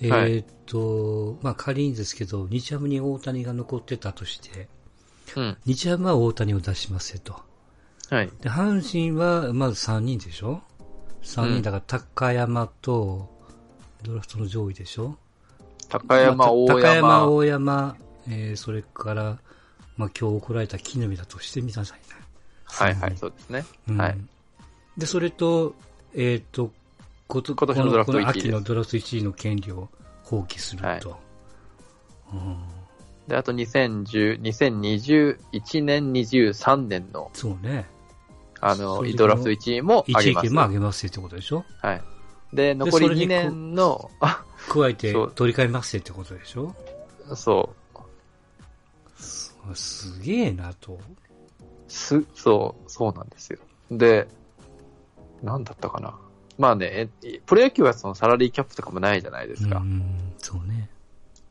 [0.08, 4.68] えっと、まあ仮にですけど、日ハムに大谷が残ってたとして、
[5.36, 5.58] うん。
[5.66, 7.36] 日ハムは大谷を出しますよと。
[8.10, 8.30] はい。
[8.42, 10.62] で、阪神はまず3人でしょ
[11.24, 13.30] ?3 うん人だから高山と、
[14.04, 15.16] ドラフトの上位でしょ？
[15.90, 19.24] 高山、まあ大高山、山、大山、えーそれから、
[19.98, 22.06] まあ今日怒られた木の実だとしてみなさいね。
[22.66, 23.66] はいはい、そうですね。
[23.90, 24.18] うんはい。
[24.98, 25.76] で、それと、
[26.16, 26.81] えっ、と、こと
[27.32, 29.90] 今年のドラフト1位秋のドラフト1位の権利を
[30.24, 30.86] 放棄すると。
[30.86, 31.02] はい
[32.34, 32.58] うん、
[33.28, 37.86] で、あと2010、2021年、23年の、そうね。
[38.62, 40.46] あの、ドラフト1位もあ1げます。
[40.46, 41.66] 位権もあげますよってことでしょ？
[41.82, 42.02] はい。
[42.54, 46.76] で、残り2それにこ年の、 あ、加えて取り替えますよってことでしょ？
[47.36, 47.74] そ
[49.20, 49.76] う。
[49.76, 51.00] すげえなと。
[51.88, 53.60] す、そう、そうなんですよ。
[53.90, 54.28] で、
[55.44, 56.18] なんだったかな？
[56.62, 59.80] まあね、えプロ野球はそのサラリーキャップとかもないじゃないですか。
[59.80, 60.04] うん、
[60.38, 60.90] そうね。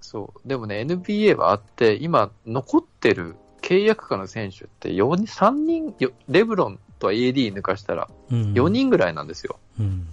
[0.01, 0.49] そう。
[0.49, 9.59] でもね、NBA はあって、今、残ってる契約下の選手って4人、3人、よレブロンと AD 抜かしたらうん、4人ぐらいなんですよ。
[9.81, 10.07] うん。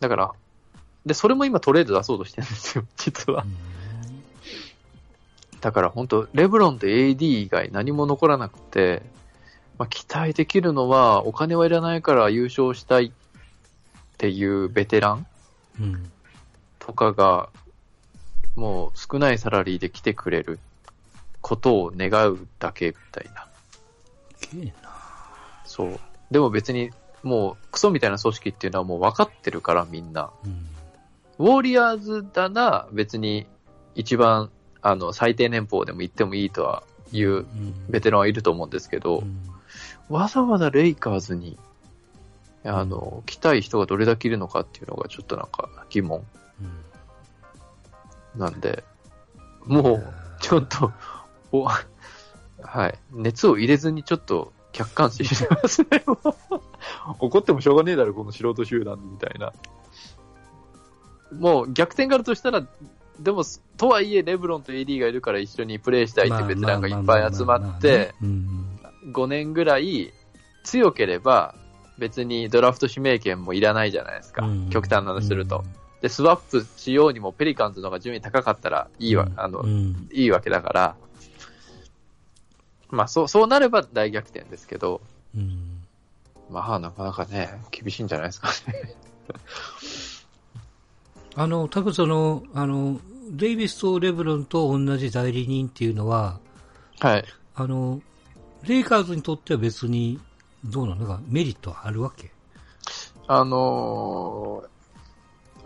[0.00, 0.32] だから、
[1.06, 3.46] で、それも今トレード出そうとしてるんですよ、 実は。
[5.62, 9.02] だから本当、レブロンと AD 以外何も残らなくて、
[9.78, 13.10] まあ、期待できるのは、お金はいらないから優勝したいっ
[14.18, 15.26] ていうベテラン
[15.80, 16.10] うん。
[16.78, 17.48] とかが、
[18.54, 20.58] もう少ないサラリーで来てくれる
[21.42, 23.46] ことを願うだけみたいな。
[24.36, 24.90] すげえな。
[25.64, 26.00] そう。
[26.30, 26.90] でも別に、
[27.22, 30.30] もうクソみたいな組織っていうのはもう分かってるからみんな。
[30.44, 30.68] うん。
[31.38, 33.46] ウォーリアーズだな、別に
[33.94, 34.50] 一番、
[34.80, 37.46] あの、最低年俸でも行ってもいいとはいううん
[37.88, 39.40] ベテランはいると思うんですけど、うん
[40.08, 41.58] わざわざレイカーズに、
[42.66, 46.24] あの、来たい人がどれだけいるのかっていうのがちょっとなんか疑問
[46.60, 48.84] うんなんで、
[49.64, 50.92] もう、ちょっと、
[51.52, 56.04] お、はい、熱を入れずにちょっと客観視してますね。
[57.18, 59.52] 怒ってもしょうがねえだろ、この素人集団みたいな。
[61.32, 62.66] もう逆転があるとしたら、
[63.18, 63.42] でも、
[63.76, 68.78] とはいえ、レブロンと AD がいるから一緒にプレイしたいってベテランがいっぱい集まって、うん
[69.12, 70.12] 5年ぐらい
[70.64, 71.54] 強ければ、
[71.98, 74.44] 別にドラフト指名権もいらないじゃないですか。
[74.44, 75.64] うん極端なのすると。。
[76.00, 80.96] で、スワップしようにもペリカンズの方が順位高かったらいいわ、あの、うんいいわけだから、
[82.90, 85.00] まあ、そう、そうなれば大逆転ですけど、
[85.34, 85.82] うん
[86.50, 88.94] まあ、なかなかね、厳しいんじゃないですかね。
[91.34, 96.38] あの、多分その、あの、デイビスとレブロンと同じ代理人っていうのは、
[97.00, 97.24] はい。
[97.54, 98.00] あの、
[98.62, 100.20] レイカーズにとっては別に、
[100.70, 102.30] どうなのか、メリットはあるわけ？
[103.26, 104.68] あのー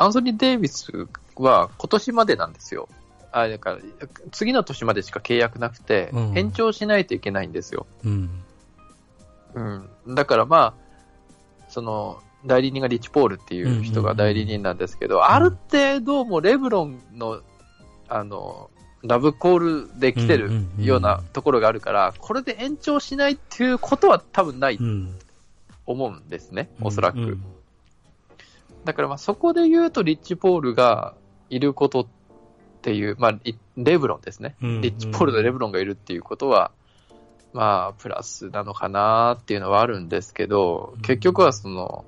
[0.03, 2.89] アンソニー・デイビスは今年までなんですよ。
[3.33, 3.79] あ、だから、
[4.33, 7.87] 次の年までしか契約なくて、うん延長しないといけないんですよ。
[8.03, 8.43] うん。
[9.53, 9.61] う
[10.11, 10.15] ん。
[10.15, 17.43] だからまあ、その、代理人がリッチ・ポールっていう人が代理人なんですけど、ある程度もうレブロンの、
[18.09, 18.71] あの、
[19.03, 24.79] ラブコールで来てるようなところがあるから、これで延長しないっていうことは多分ない。
[25.87, 27.19] 思うんですね、おそらく。
[27.19, 27.45] うん
[28.83, 31.15] だからまあそこで言うとリッチ・ポールが
[31.51, 32.07] いることっ
[32.81, 34.57] ていう、まあリレブロンですね。
[34.63, 36.71] うんリッチ・ポールとレブロンがいるっていうことは、
[37.53, 42.07] まあプラスなのかなっていうのはあるんですけど、うん結局はその、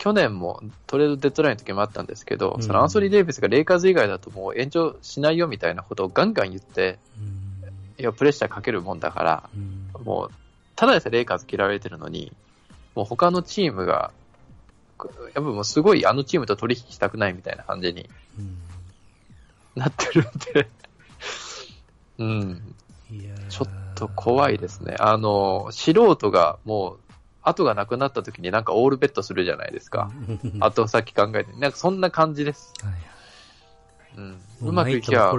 [0.00, 2.62] 去年もトレードデッドラインの時もあったんですけど、うん。
[2.62, 6.98] そのアンソニー・デイビスがレイカーズ以外だともう延長しないよみたいなことをガンガン言って、
[7.98, 9.90] いや、プレッシャーかけるもんだから、うん。
[10.02, 10.34] もう、
[10.74, 12.32] ただでさえレイカーズ嫌われてるのに、
[12.94, 14.10] もう他のチームが、
[14.98, 18.08] やっぱもうすごいあのチームと取引したくないみたいな感じに
[18.38, 18.56] うん。
[19.74, 20.68] なってるんで、
[22.16, 22.74] うん、
[23.50, 24.96] ちょっと怖いですね。
[24.98, 27.09] あの、素人がもう、
[27.42, 30.10] 後がなくなった時になんかオールベットするじゃないですか。
[30.42, 31.52] うん後先考えて。
[31.58, 32.72] なんかそんな感じです。
[32.82, 32.94] はい
[34.16, 34.30] うん。
[34.60, 35.30] もうまくいきゃ。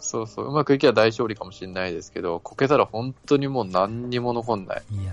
[0.00, 4.82] そうそう、うまくいきゃ大勝利かもしれないですけど、こけたら本当にもう何にも残んない。
[4.90, 5.12] いや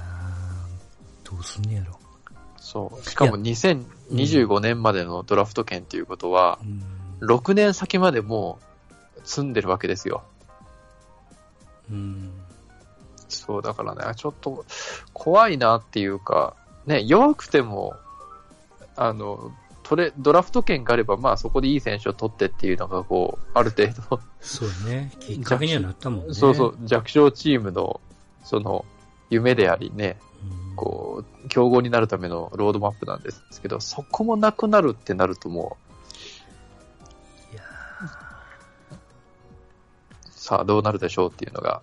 [1.23, 1.99] ー、どうすんねやろ。
[2.57, 3.09] そう。
[3.09, 6.59] しかも2025年までのドラフト権っていうことは、
[7.21, 7.27] うん。
[7.27, 8.59] 6年先までも
[9.17, 10.23] う積んでるわけですよ。
[11.91, 12.31] うん。
[13.35, 14.65] そう、だからね、ちょっと
[15.13, 17.95] 怖いなっていうか、ね、弱くても、
[18.95, 19.51] あの、
[19.83, 25.11] トレ、ドラフト権があれば、まあそこでいい選手を取ってっていうのが、こう、ある程度、そうね。
[25.19, 26.33] きっかけにはなったもんね。
[26.33, 27.99] そうそう、弱小チームの、
[28.43, 28.85] その、
[29.29, 30.17] 夢でありね、
[30.69, 30.75] うん。
[30.75, 35.91] こう、競合になるためのロードマップなんですけど、そこもなくなるってなるともう、
[40.41, 41.81] さあどうなるでしょうっていうのが、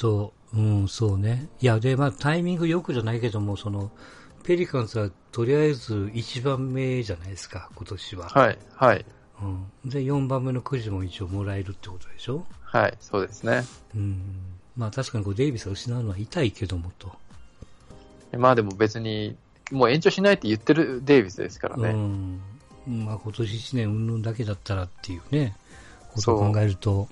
[0.00, 1.48] と、うん、そうね。
[1.60, 3.90] いや、で、まあ、タイミングよくじゃないけども、その、
[4.42, 8.28] ペリカンズはとりあえず1番目じゃないですか、今年は。
[8.30, 9.04] はい、はい、
[9.42, 9.44] う
[9.86, 9.90] ん。
[9.90, 12.46] で、4番目のくじも一応もらえるってことでしょ？
[12.62, 13.62] はい、そうですね。
[13.94, 14.22] うん。
[14.76, 17.12] まあ、確かにこうデイビスが失うのは痛いけどもと。
[18.38, 19.36] まあでも別に、
[19.70, 21.90] もう延長しないって言ってるデイビスですからね。
[21.90, 22.40] うん。
[23.04, 25.54] まあ、今年1年うんぬんだけだったらっていうね、
[26.14, 27.08] ことを考えると、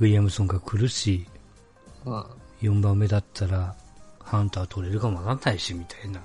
[0.00, 1.26] ウィリアムソンが来るし、
[2.04, 2.24] うん。
[2.62, 3.74] 4番目だったら、
[4.20, 6.20] ハンター取れるかもわかんないし、みたいな。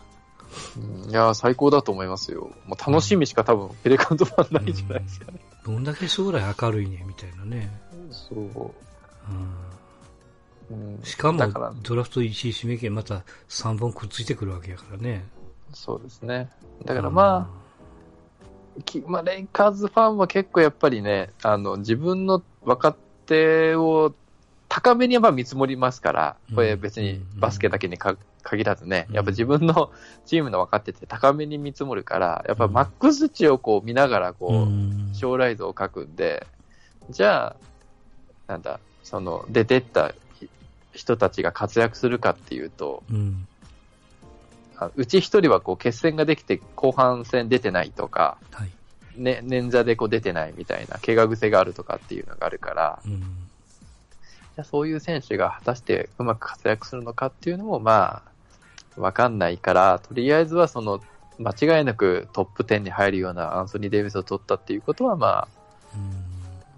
[0.77, 2.51] うんいやー、最高だと思いますよ。
[2.65, 5.39] もう楽しみしか多分、ペレカントファンないんじゃないですかね。
[5.65, 7.71] どんだけ将来明るいね、みたいなね。
[8.11, 8.39] そう。
[10.69, 11.39] うん、うん、しかも
[11.83, 15.25] ドラフト1位指名権また3本くっついてくるわけやからね。
[15.73, 16.49] そうですね。
[16.85, 17.49] だからま
[18.77, 22.95] あ、きまあ、レイカーズファンは結構やっぱりね、あの、自分の若
[23.31, 24.13] 手を
[24.67, 29.15] 高めには見積もりますから、これ別にバスケだけにか限らずね、うん。
[29.15, 29.91] やっぱ自分の
[30.25, 35.09] チームの若手って高めに見積もるから、やっぱマックス値をこう見ながらこう、うん。
[35.13, 36.45] 将来像を書くんで、
[37.09, 37.55] じゃあ、
[38.47, 40.13] なんだ、その、出てった
[40.93, 43.13] 人たちが活躍するかっていうと、う
[44.95, 48.71] うち一人はこう決戦ができて後半戦出てないとか、はい。
[49.15, 53.19] ね、捻挫でこう出てないみたいな、怪我癖があるとかっていうのがあるから、うん。
[53.19, 58.23] じゃあそういう選手が果たしてうまく活躍するのかっていうのも、ま
[58.97, 61.01] あ、わかんないから、とりあえずはその、
[61.39, 65.47] 間違いなくトップ10に入るようなアンソニー・デイビスを取ったっていうことは、まあ、
[65.95, 66.31] うん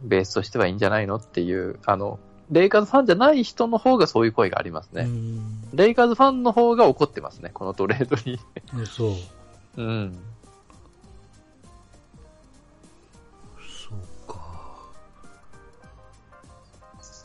[0.03, 2.19] ベースとしてはいいんじゃないのっていう、あの、
[2.51, 5.03] レイカーズファンじゃない人の方がそういう声がありますね。
[5.03, 8.39] うんレイカーズファンの方が怒ってますね、このトレードに。
[8.73, 9.81] うんそう。
[9.81, 10.19] うん。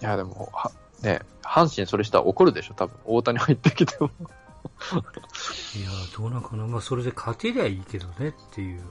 [0.01, 0.71] いや、でも、は、
[1.03, 2.97] ね、阪神それしたら怒るでしょ、多分。
[3.05, 4.11] 大谷入ってきても。
[5.77, 6.67] いや、どうなんかな。
[6.67, 8.83] まあ、それで勝てりゃいいけどねっていう。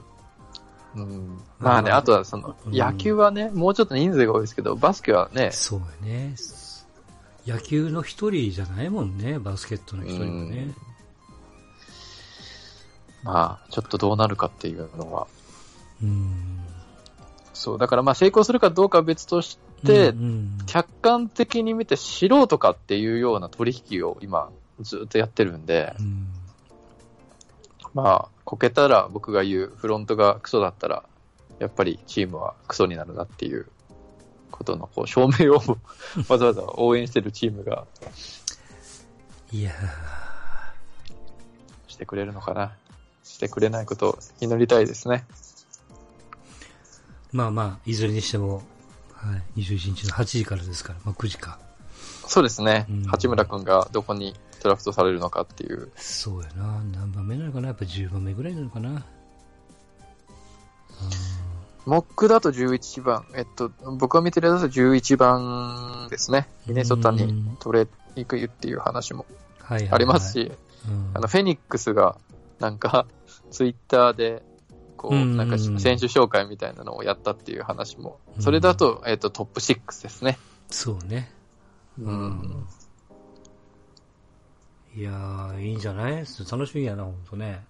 [0.96, 1.40] うん。
[1.58, 6.34] まあね、まああとはその、うん野球はね、もうちょっと人数が多いですけど、バスケはね、そうやね。
[7.46, 10.74] 野球の一人じゃないもんね、バスケットの一人はね。
[13.22, 15.26] まあ、ちょっとどうなるかっていうのは。
[16.02, 16.60] うん。
[17.54, 19.67] そう、だからまあ成功するかどうかは別として、うんうん
[20.66, 26.28] 客観的に見て素人かっていうような取引を今ずっとやってるんで、うん
[27.94, 31.04] まあ、こけたら僕が言うフロントがクソだったら、
[31.58, 33.66] やっぱりチームはクソになるなっていう
[34.50, 35.60] ことのこう証明を
[36.28, 37.86] わざわざ応援してるチームが
[39.50, 39.72] いや
[41.88, 42.76] してくれるのかな。
[43.24, 45.26] してくれないことを祈りたいですね。
[47.32, 48.62] ーまあまあ、いずれにしても、
[49.18, 51.58] はい、21日の8時からですから、まあ9時か。
[52.26, 52.86] そうですね。
[52.88, 55.90] うん八村君がどこにドラフトされるのかっていう。
[55.96, 56.82] そうやな。
[56.92, 57.68] 何番目なのかな？
[57.68, 59.04] やっぱ10番目ぐらいなのかな？
[61.86, 63.24] モックだと11番。
[63.34, 66.46] えっと、僕が見てるやつだと11番ですね。
[66.66, 69.26] ミネソタに取れに行くっていう話も
[69.60, 70.52] はいはいはいありますし、
[70.88, 72.16] うんあの、フェニックスが、
[72.60, 73.06] なんか、
[73.50, 74.42] ツイッターで、
[74.98, 78.18] こう、うんなんかし、選手紹介みたいなのをやったっていう話も。
[78.40, 80.38] それだと、えっと、トップ6ですね。
[80.70, 81.32] そうね。
[81.98, 82.66] うん。
[84.94, 86.24] いやー、いいんじゃない？
[86.50, 87.64] 楽しみやな、ほんとね。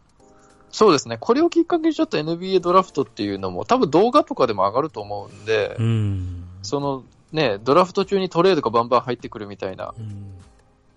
[0.71, 1.17] そうですね。
[1.19, 6.45] これをきっかけにちょっと NBA ドラフトっていうのも、多分動画とかでも上がると思うんで、うん。
[6.63, 10.35] その、ね、ドラフト中にトレードがバンバン入ってくるみたいなうん。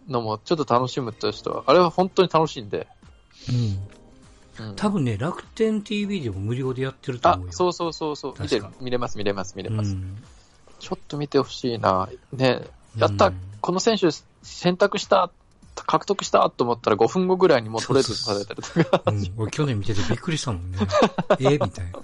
[0.07, 2.87] のもちょっと楽しむとしては、あれは本当に楽しいんで。
[3.49, 3.79] うん。
[4.59, 7.53] うん多分ね、楽天 TV でも無料でやってるとあ思う、よ。
[7.53, 8.33] そうそうそうそう。
[8.39, 9.91] 見てる見れます、見れます、見れます。
[9.91, 10.23] うん
[10.79, 12.09] ちょっと見てほしいな。
[12.33, 12.61] ね、
[12.97, 14.07] やった、うんこの選手
[14.41, 15.29] 選択した、
[15.75, 19.03] 獲得したと思ったら5分後ぐらいにもうトレードされたりとか。
[19.05, 20.79] うん、俺去年見ててびっくりしたもんね。
[21.39, 21.99] えみたいな。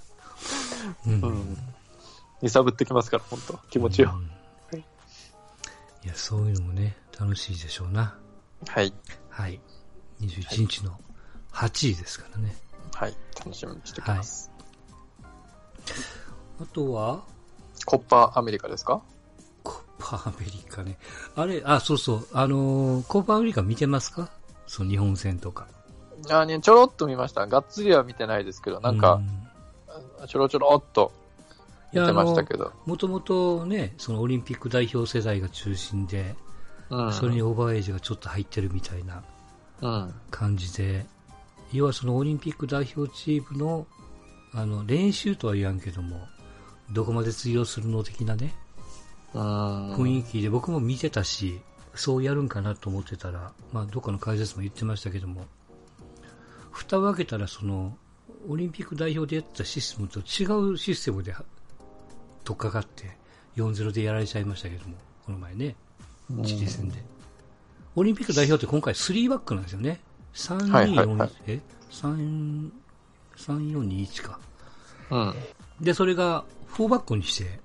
[1.07, 1.21] うん。
[1.21, 1.57] うん。
[2.43, 4.11] 揺さぶってきますから、本当気持ちを。
[4.11, 4.37] うん
[6.03, 8.15] いや、そういうのもね、楽しいでしょうな。
[8.67, 8.93] はい。
[9.29, 9.59] はい。
[10.21, 10.97] 21日の
[11.57, 12.55] 8時ですからね。
[12.93, 13.15] はい。
[13.39, 14.51] 楽しみにしておきます。
[16.61, 17.23] あとは、
[17.85, 19.01] コッパーアメリカですか？
[19.63, 20.99] コッパーアメリカね。
[21.35, 22.27] あれ、あ、そうそう。
[22.31, 24.29] あのーコッパーアメリカ見てますか？
[24.67, 25.67] その日本戦とか。
[26.29, 27.47] あね、ちょろっと見ました。
[27.47, 29.19] がっつりは見てないですけど、なんか、
[30.27, 31.11] ちょろちょろっと
[31.93, 32.71] 見てましたけど。
[32.85, 36.35] もともとね、そのオリンピック代表世代が中心で、
[36.89, 37.13] うん。
[37.13, 39.23] それにオーバーエイジがちょっと入ってるみたいな
[39.81, 40.13] うん。
[40.29, 41.05] 感じで、
[41.73, 43.87] 要はそのオリンピック代表チームの、
[44.53, 46.27] あの、練習とは言わんけども、
[46.91, 48.55] どこまで通用するの的なね、
[49.33, 49.95] うん。
[49.95, 51.59] 雰囲気で僕も見てたし、
[51.95, 55.45] そうやるんかなと思ってたら、まあ、どっかの解説も言ってましたけども、
[56.71, 57.97] 蓋を開けたら、その、
[58.47, 61.35] オリンピック代表でやってたシステムと違うシステムで
[62.43, 63.17] 取っかかって、
[63.57, 65.75] 4-0でやられちゃいましたけども、この前ね、
[66.45, 67.03] チリ戦で。
[67.95, 69.99] オリンピック代表って今回3バックなんですよね。
[70.37, 71.59] 3、2、4、はいはいはいえ
[71.91, 72.71] ?3、
[73.35, 74.39] 3、4、2、1か。
[75.09, 75.33] うん。
[75.81, 76.43] で、それが
[76.75, 77.59] 4バックにして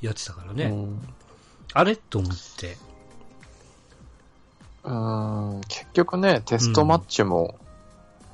[0.00, 0.64] やってたからね。
[0.64, 1.08] うん
[1.74, 1.96] あれ？
[1.96, 2.76] と思って。
[4.84, 7.56] うん結局ね、テストマッチも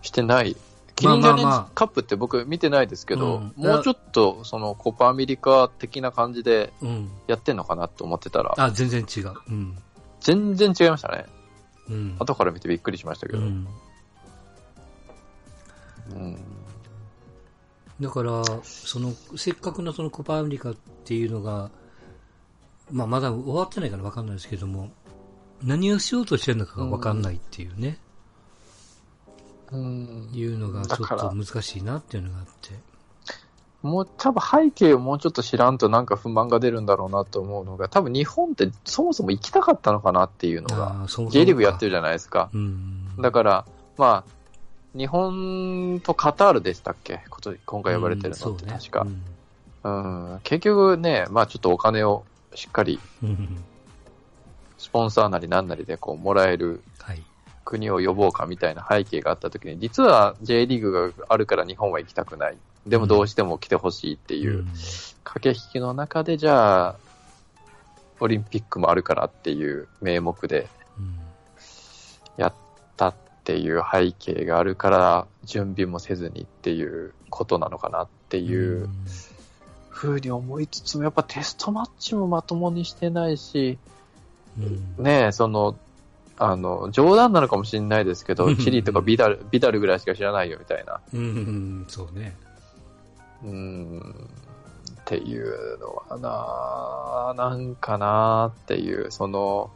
[0.02, 0.56] してない。
[0.94, 7.10] キまあリンジャネまあまあカップって僕見てないですけど、うんもうちょっとそのコパアメリカ的な感じでうん。
[7.26, 9.32] やってんのかなと思ってたら、あ、全然違う。
[9.48, 9.76] うん。
[10.20, 11.26] 全然違いましたね。
[11.90, 12.16] うん。
[12.18, 13.40] 後から見てびっくりしましたけど。
[13.40, 13.66] うん。
[16.14, 16.38] うん
[18.00, 21.70] だから、その、せっかくのそのコパアメリカっていうのが、
[22.90, 24.90] まあまだ終わってないからわかんないですけども、
[25.62, 27.98] 何をしようとしてるのかがわかんないっていうね、
[29.70, 32.74] うんいうのがちょっと難しいなっていうのがあって。
[33.84, 41.90] もう多分背景をもうちょっと知らんとなんか不満が出るんだろうなと思うのが、多分日本ってそもそも行きたかったのかなっていうのが、J リーグやってる。
[41.90, 42.48] るじゃないですか。
[42.54, 43.14] うん。
[43.20, 43.66] だから、
[43.98, 47.20] まあ、日本とカタールでしたっけ？
[47.66, 49.00] 今回呼ばれてるのってうん確か。
[49.00, 49.18] そうね
[49.84, 49.90] う
[50.36, 52.98] ん、結局ね、まあちょっとお金をしっかり
[54.78, 57.22] スポンサーなりなんなりでこうもらえるはい。
[57.66, 62.56] 国を呼ぼうかみたいな背景があった時に、実は J リーグがあるから日本は行きたくない。
[62.86, 64.68] でもどうしても来てほしいっていう、うん。
[65.24, 66.96] 駆け引きの中で、じゃあ、
[68.20, 70.68] オリンピックもあるからっていう名目で
[70.98, 71.14] うん。
[72.36, 72.54] やっ
[72.96, 78.88] たっていう背景があるから、準備もせずにっていうことなのかなっていう
[79.90, 83.78] ふうに思いつつも、やっぱテストマッチもまともにしてないし、
[84.58, 85.04] うん。
[85.04, 85.76] ねえ、その、
[86.36, 88.56] あの、冗談なのかもしれないですけど、うん。
[88.56, 91.00] チリとかビダル、ビダルぐらいしか知らないよみたいな。
[91.12, 92.36] うんうん、そうね。
[93.44, 94.28] うーん、
[95.00, 99.70] っていうのはな、なんかなっていう、その、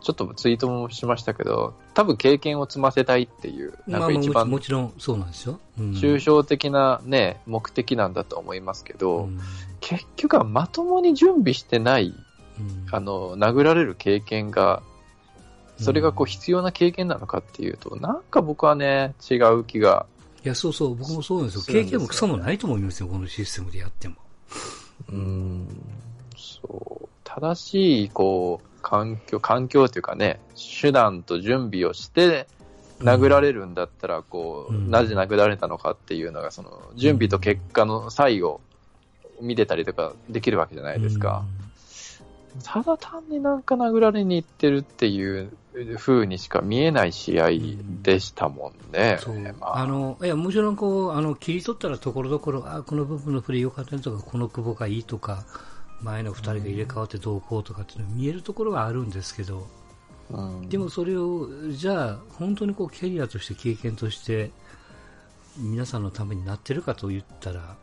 [0.00, 5.58] ちょっとツイートもしましたけど、多分経験を積ませたいっていう、なんか一番もちろんそうなんですよ。
[5.78, 5.90] うん。
[5.92, 9.40] 抽象的なね、目的なんだと思いますけど、うん。
[9.80, 12.14] 結局はまともに準備してない、
[12.58, 12.86] うん。
[12.90, 14.82] あの、殴られる経験が、
[15.76, 16.30] それがこううん。
[16.30, 20.06] 必要な経験なのかっていうと、なんか僕はね、違う気が、
[20.46, 21.62] いや、そうそう、僕もそうなんですよ。
[21.82, 24.14] 経験もクソもないと思いますよ、このシステムでやっても。
[25.08, 25.66] うーん、
[26.36, 30.38] そう、正しい、こう、環境、環境というかね、
[30.80, 32.46] 手段と準備をして、
[33.00, 38.60] 殴られるんだったら、こう、うんなぜ殴られたのかっていうのが、その、準備と結果の差異を
[39.40, 41.44] 見れたりとかできるわけじゃないですか。
[42.64, 45.52] ただ単になんか殴られに行ってるっていう
[45.96, 47.50] 風にしか見えない試合
[48.02, 49.18] でしたもんね。
[49.20, 49.40] そう。
[49.60, 55.44] まああの、いや、もちろんこう、あの、切り取ったらところどころ、あ、この部分のプレー良かったねとか、この久保がいいとか、
[56.02, 59.66] 前の二人が入れ替わってどうこうとかっていうのは見えるところはあるんですけど、
[60.30, 64.50] うんでもそれを、じゃあ、本当にこう、キャリアとして、経験として、
[65.58, 67.76] 皆さんのためになってるかと言ったら、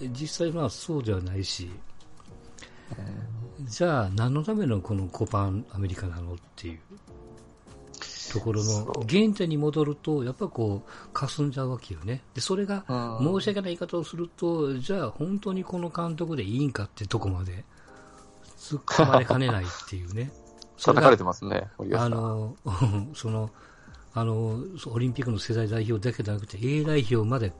[0.00, 1.70] 実際まあそうではないし、
[3.60, 6.78] じゃあ何のためのこのコパンアメリカなのっていう
[8.32, 12.22] ところの原点に戻ると、やっぱこう、霞んじゃうわけよね。
[12.34, 17.64] で、それがうん申し訳ない言い方をすると、じゃあ本当にこの監督でいいんかってとこまで
[18.58, 20.32] 突っ込まれかねないっていうね。
[20.76, 21.68] それが叩かれてますね。
[21.94, 22.56] あの、
[23.14, 23.50] その、
[24.14, 27.52] あの、オリンピックの世代代表だけじゃなくて、A 代表まで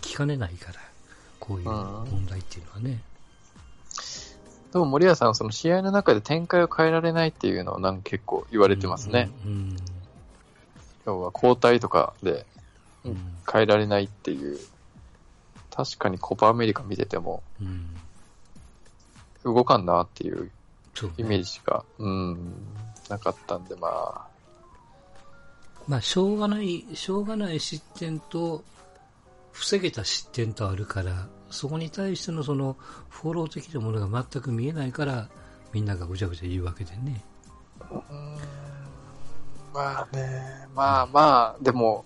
[0.00, 0.80] 聞かねないから、
[1.40, 3.02] こういう問題っていうのはね。
[4.72, 9.30] でも森谷さんはその試合の中で展開を変えられないっていうのをなんか結構言われてますね。
[9.44, 9.76] うん。
[11.04, 12.46] 要は交代とかで
[13.04, 13.10] うん。
[13.12, 14.58] うん変えられないっていう。
[15.74, 17.86] 確かにコパアメリカ見ててもうん。
[19.44, 20.50] 動かんなっていう
[21.18, 21.84] イメージしか。
[21.98, 22.54] うん。
[23.08, 24.26] なかったんで、まあ、
[25.88, 28.62] まあ、しょうがない、しょうがない失点と、
[29.52, 32.76] 防げた失点とあるから、そこに対してのその、
[33.08, 35.28] フォロー的なものが全く見えないから、
[35.72, 37.24] みんながぐちゃぐちゃ言うわけでね。
[39.72, 42.04] まあね、まあまあ、でも、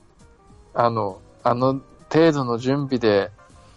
[0.75, 1.81] あの、あの
[2.13, 3.31] 程度の準備で、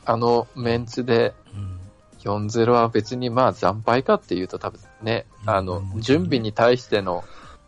[0.06, 1.80] あのメンツでうん。
[2.20, 7.24] 4-0は別にまあ惨敗かっていうと多分ね、うんあの準備に対しての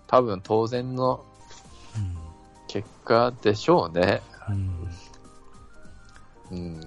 [0.08, 1.24] 多分当然の
[1.96, 2.18] うん。
[2.68, 4.22] 結果でしょうね。
[4.50, 4.90] うん。
[6.52, 6.80] うん。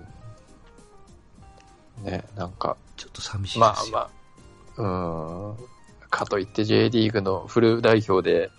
[2.04, 3.92] ね、なんか、ちょっと寂しいですよ。
[3.92, 4.10] まあ
[4.76, 5.56] まあ、うん。
[6.14, 8.50] かといって J リーグのフル代表で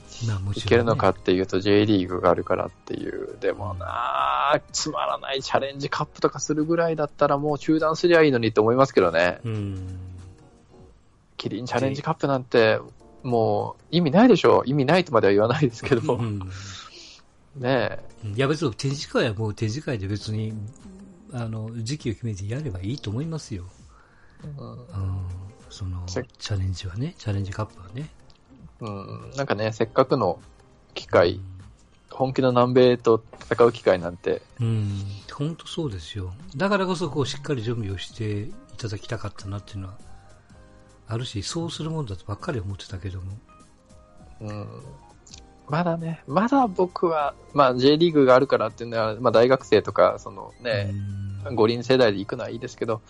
[0.56, 9.40] いけるのかっていうと J リーグがあるからっていう、でもなあつまらないチャレンジカップとかするぐらいだったらもう中断すりゃいいのにって思いますけどね。
[9.46, 10.00] うん。
[11.38, 12.80] キリンチャレンジカップなんて
[13.24, 16.42] もう意味ないでしょ意味ないとまでは言わないですけど、うん
[17.56, 18.00] ね
[18.36, 20.54] いや別に展示会はもう展示会で別に、
[21.34, 23.66] あの、時期を決めてやればいいと思いますよ。
[24.44, 24.86] え、うん。
[25.70, 28.10] その、チせャレンジはね、チャレンジカップはね。
[28.82, 30.40] うん、なんかね、せっかくの
[30.94, 31.40] 機会、
[32.10, 35.04] 本気の南米と戦う機会なんて、うん。
[35.32, 36.34] 本当そうですよ。
[36.56, 39.98] だからこそ、こう、しっかり準備をしていただきたかったなっていうのは、
[41.08, 43.38] あるし、そうするもんだとばっかり思ってたけども。
[44.42, 44.68] うん、
[45.68, 50.94] まだね、まだ僕は、まあ J リーグがあるからっていうのは、まあ大学生とか、そのね、
[51.48, 51.56] うん。
[51.56, 53.02] 五輪世代で行くのはいいですけど、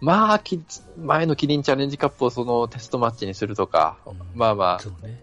[0.00, 0.60] まあ、き
[0.98, 4.14] 前のキリンチャレンジカップをそのテストマッチにするとか、うん。
[4.34, 5.20] まあまそうね。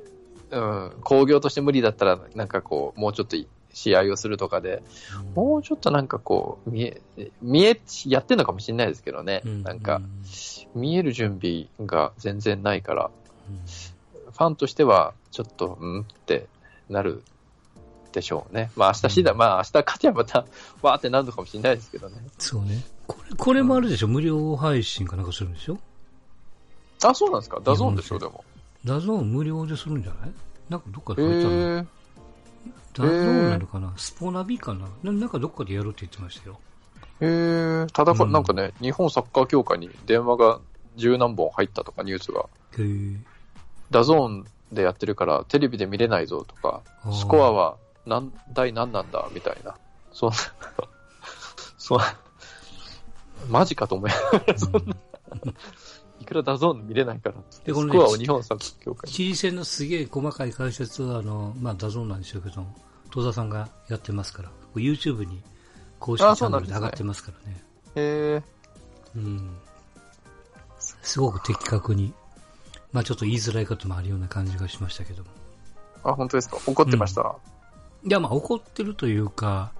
[0.51, 3.37] あ、うん、工業として無理だったら、なんかこう、もうちょっと
[3.73, 4.81] 試合をするとかで、
[5.19, 5.33] うん。
[5.33, 7.01] もうちょっとなんかこう、見え、
[7.41, 10.01] 見え、やってんのかもしれないですけどね、うなんか
[10.75, 13.11] う、見える準備が全然ないから、
[13.49, 14.31] うん。
[14.31, 16.47] ファンとしては、ちょっと、うんって
[16.91, 17.23] なる
[18.11, 18.71] でしょうね。
[18.75, 20.45] まあ明日次第、うんまあ明日勝てばまた、
[20.81, 22.17] わーってなるのかもしれないですけどね。
[22.37, 22.83] そうね。
[23.07, 25.77] これ、これもあるでしょ、無料配信かなんかするんでしょ？
[27.03, 27.59] あ、そうなんですか？
[27.63, 28.43] ダゾーンでしょ、でも。
[28.85, 30.31] ダゾーン無料でするんじゃない？
[30.69, 31.85] なんかどっかでへ書いたの、ー。
[32.93, 34.87] ダゾーンなのかな、スポナビかな？
[35.03, 36.59] ななんかどっかでやるって言ってましたよ。
[37.21, 37.85] へー。
[37.91, 40.59] ただこ、うんなんかね、日本サッカー協会に電話が
[40.97, 42.41] 十何本入ったとかニュースが、
[42.77, 43.15] へえ。
[43.89, 49.75] ダゾーンでやってるからテレビで見れないぞとかスコアは何対何なんだみたいな。
[50.11, 50.35] そんな、
[51.77, 51.99] そう、
[53.49, 54.79] マジかと思いながら、そんな、
[56.19, 59.13] いくらダゾーン見れないからっつって、スでこのねコアを日本サッカー協会に。
[59.13, 62.65] チリ戦のすげえ細かい解説は、あの、まあ、ダゾーンなんでしょうけど、
[63.11, 65.41] 戸田さんがやってますから、YouTube に
[65.99, 67.63] 公式あチャンネルで上がってますからね。
[67.95, 68.43] へ
[69.15, 69.57] うん。
[71.01, 72.13] すごく的確に、
[72.91, 75.29] まあちょっと言いづらいこともあるような感じがしましたけども。
[76.03, 76.09] ー。
[76.11, 76.57] あ、本当ですか？
[76.65, 77.35] 怒ってました、
[78.05, 79.71] いや、まあ怒ってるというか、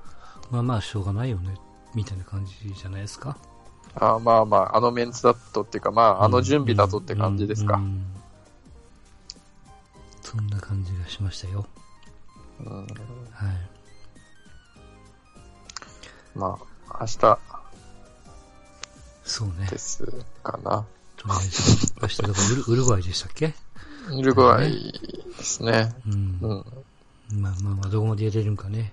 [0.50, 1.56] まあまあしょうがないよね、
[1.94, 3.38] みたいな感じじゃないですか？
[3.96, 7.76] あまあまあ、あのメンツだとっていうか、まあ、あの準備だとって感じですか？
[7.76, 7.84] うん。
[7.84, 8.06] うん
[10.24, 11.66] そんな感じがしましたよ。
[12.62, 12.88] うんはい。
[16.34, 16.58] ま
[16.88, 17.40] あ、明日
[19.24, 19.68] そうね。
[19.70, 20.06] です
[20.42, 20.86] かな。
[21.22, 23.54] とりあえず、明日だからウルウルグアイでしたっけ？
[24.10, 24.92] ウルグアイ
[25.38, 25.94] ですね。
[26.08, 26.40] うん。
[26.42, 27.42] うん。
[27.42, 28.92] まあまあまあ、どこまでやれるんかね。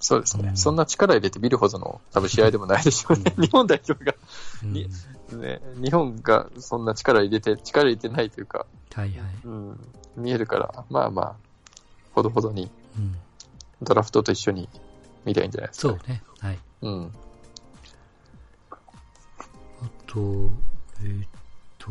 [0.00, 3.34] そうですね、うんそんな力入れて見るほどの多分試合でもないでしょうね。
[3.38, 4.14] 日本代表が、
[4.62, 4.88] うん、に
[5.32, 9.18] ね、日本がそんな力入れて、力入れてないというか、はいはい。
[9.44, 9.80] うん、
[10.16, 11.36] 見えるから、まあまあ、
[12.12, 13.16] ほどほどにうん。
[13.82, 14.68] ドラフトと一緒に
[15.24, 15.88] 見りゃいいんじゃないですか。
[15.88, 16.22] そうね。
[16.40, 16.58] はい。
[16.82, 17.12] うん。
[18.70, 18.76] あ
[20.06, 20.50] と、
[21.02, 21.28] えーっ
[21.78, 21.90] と、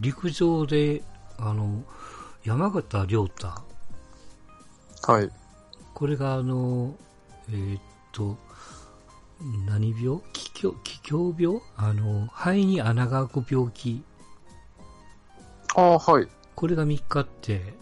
[0.00, 1.02] 陸上で、
[1.38, 1.82] あの、
[2.44, 3.48] 山形亮太、
[5.06, 5.30] はい。
[5.92, 6.94] これがあの、
[7.50, 7.82] えーっ
[8.12, 8.36] と、
[9.66, 10.20] 何病？
[10.32, 11.60] 気境、気境病？
[11.76, 14.02] あの、肺に穴が開く病気。
[15.76, 16.28] ああ、はい。
[16.54, 17.74] これが3日って、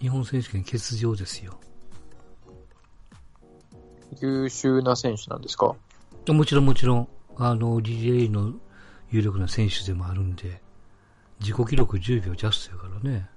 [0.00, 1.58] 日本選手権欠場ですよ。
[4.20, 5.74] 優秀な選手なんですか？
[6.28, 8.52] もちろんもちろん、あの、リレーの
[9.10, 10.60] 有力な選手でもあるんで、
[11.40, 13.28] 自己記録10秒ジャストやからね。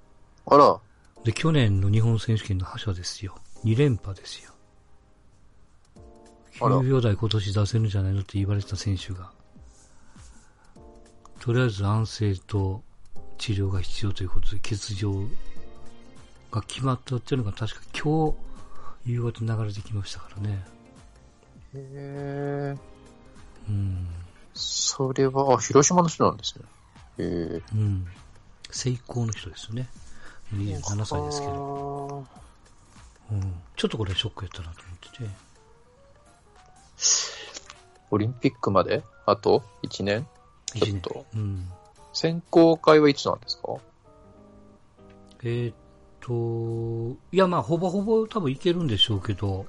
[0.46, 0.80] あら、
[1.24, 3.36] で、去年の日本選手権の覇者ですよ。
[3.64, 4.52] 2連覇ですよ。
[6.62, 9.30] あら9秒台今年出せるんじゃないのって言われてた選手が、
[11.38, 12.82] とりあえず安静と
[13.38, 15.14] 治療が必要ということで欠場
[16.50, 18.32] が決まったっていうのが確か今
[19.06, 20.62] 日夕方流れてきましたからね。
[21.74, 22.76] へえ、
[23.68, 24.06] うん。
[24.54, 26.64] それは、あ、広島の人なんですね。
[27.18, 27.24] へ
[27.58, 28.06] え、うん。
[28.70, 29.88] 成功の人ですよね。
[30.54, 32.26] 27歳ですけど。
[33.30, 33.54] うん。
[33.76, 35.30] ちょっとこれショックやったなと思ってて。
[38.10, 39.04] オリンピックまで？
[39.26, 40.26] あと？1年？
[40.74, 40.98] ちょ1年。
[40.98, 41.26] っと。
[41.34, 41.70] うん。
[42.12, 43.76] 選考会はいつなんですか？
[45.42, 45.74] えーっ
[46.20, 49.66] と、いやまあほぼほぼ多分いけるんでしょうけど、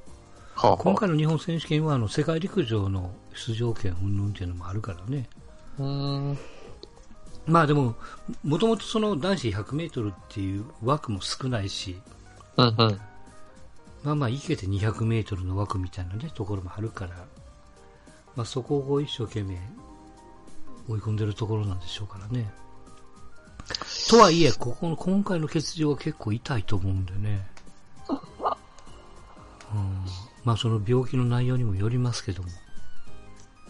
[0.55, 5.29] はあ、はあ、今回の日本選手権はあの世界陸上の出場権云々っていうのもあるからね。
[5.79, 5.85] うー
[6.33, 6.37] ん。
[7.47, 7.95] まあでも、
[8.43, 11.99] もともとその男子100メートルっていう枠も少ないし、
[12.57, 13.01] うんうん。
[14.03, 17.15] まあまあ、いけて200メートルの枠みたいなね、ところもあるから、
[18.35, 19.57] まあそこを一生懸命
[20.87, 22.51] 追い込んでるところなんでしょうからね。
[24.09, 27.47] とはいえ、ここの今回の欠場は結構痛いと思うんでね。
[29.73, 30.05] うん、
[30.43, 32.49] まあその病気の内容にもよりますけども。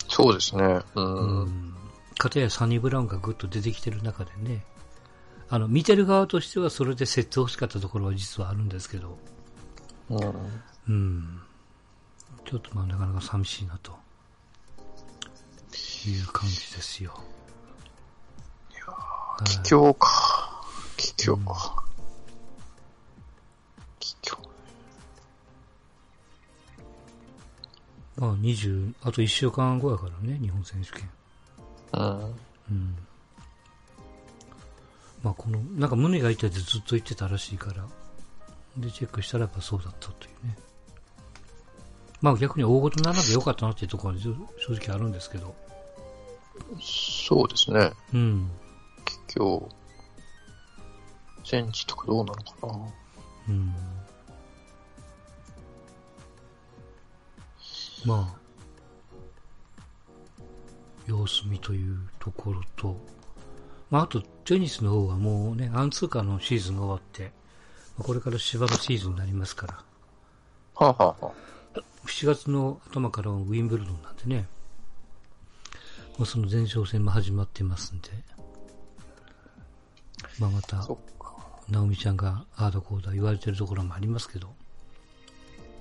[0.08, 0.64] そうですね。
[0.96, 1.02] う。
[1.02, 1.76] うんん。
[2.18, 4.64] かたやサニー・ブラウンがぐっと出てきてる中でね。
[5.50, 9.18] あの、見てる側としてはそれで設定欲しかったところは実はあるんですけど。
[10.10, 10.20] うん。
[10.88, 11.42] うん。
[12.46, 13.98] ちょっとまあなかなか寂しいなと。
[16.10, 17.12] いう感じですよ。
[18.88, 20.64] はい帰郷か。
[20.98, 21.84] 帰郷か。
[24.00, 24.51] 帰郷。
[28.18, 31.10] まあ20、あと1週間後やからね、日本選手権。
[31.94, 32.36] うん。
[32.72, 32.98] うん。
[35.24, 37.86] まあこの、なんか胸が痛いってずっと言ってたらしいから、
[38.78, 40.58] で、チェックしたらやっぱそうだったというね。
[42.22, 45.56] まあ逆に大事にならなきゃよかったなっていうところは正直あるんですけど。
[46.80, 47.92] そうですね。
[48.14, 48.52] うん。
[49.28, 49.70] 帰郷。
[51.44, 52.94] 戦地とかどうなのかな。
[53.50, 53.74] うん。
[58.06, 58.42] まあ、
[61.08, 62.98] 様子見というところと、
[63.90, 67.32] まあ、あと、テニスの方はもうね、アンツーカーのシーズンが終わって、
[67.98, 69.74] まあこれから芝のシーズンになりますから、
[70.76, 71.32] はあ、はあは
[71.76, 74.48] あ、7月の頭からはウィンブルドンなんでね、
[76.18, 78.10] まあ、その前哨戦も始まってますんで、
[80.40, 81.36] まあ、また、そっか。
[81.70, 84.54] 直美ちゃんがああだこうだ言われてるところもありますけど、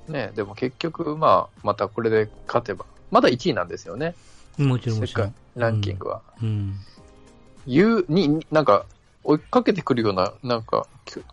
[0.08, 2.84] ねでも結局、まあ、またこれで勝てば。
[3.10, 4.14] まだ1位なんですよね。
[4.58, 5.34] もちろんも世界ちろん。
[5.56, 6.22] ランキングは。
[6.42, 6.76] うん。
[7.66, 8.86] 有、に、なんか、
[9.24, 10.86] 追いかけてくるような、なんか、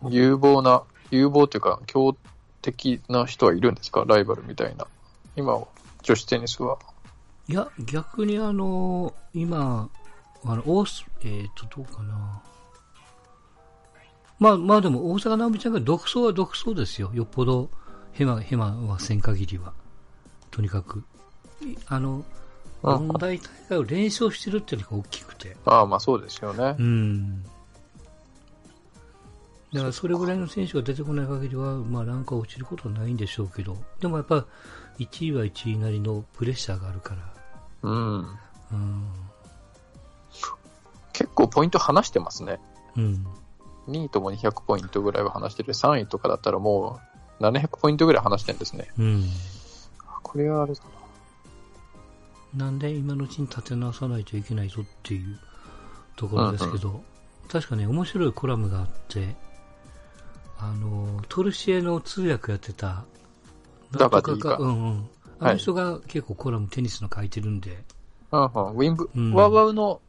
[0.08, 2.16] 有望な、有望というか、強
[2.62, 4.04] 敵な人はいるんですか？
[4.06, 4.86] ライバルみたいな。
[5.36, 5.58] 今、
[6.02, 6.78] 女子テニスは。
[7.48, 9.88] いや、逆にあの、今、
[10.44, 12.42] あの、オース、えっ、と、どうかな。
[14.38, 17.10] まあ、まあでも、大阪直美ちゃんが独走は独走ですよ。
[17.14, 17.70] よっぽど、
[18.18, 19.72] ヘマ、ヘマはせん限りは。
[20.50, 21.04] とにかく。
[21.62, 22.24] いあの、うん
[22.82, 25.56] 四大大会を連勝してるっていうのが大きくて。
[25.64, 26.82] ああ、まあそうですよねう。
[26.82, 27.42] ん。
[27.42, 27.50] だ
[29.80, 34.46] からそれぐらいの選手が出てこない限りは、まあランクは落ちることはないんでしょうけど、でもやっぱ
[34.98, 37.34] 1位は1位なりのプレッシャーがあるから、
[37.82, 38.18] うん。
[38.72, 39.08] うん。
[41.12, 42.58] 結構ポイント離してますね。
[42.96, 43.26] うん。
[43.88, 45.72] 2位とも200ポイントぐらいは離してる。
[45.72, 47.07] 3位とかだったらもう
[47.40, 48.88] 700ポイントぐらい離してるんですね。
[48.98, 49.24] うん。
[50.22, 50.80] これはあれだ
[52.54, 52.64] な。
[52.64, 55.38] なんで今のうちに立て直さないといけないぞっていう
[56.16, 57.02] ところですけど、
[57.48, 59.36] 確かね、面白いコラムがあって、
[60.58, 63.04] あの、トルシエの通訳やってた、
[63.92, 65.08] ダバディかうんうん。
[65.40, 67.78] あの人が結構コラムテニスの書いてるんで、
[68.32, 68.46] うんうん。
[68.46, 70.00] ウィンブ、うんワウワウの、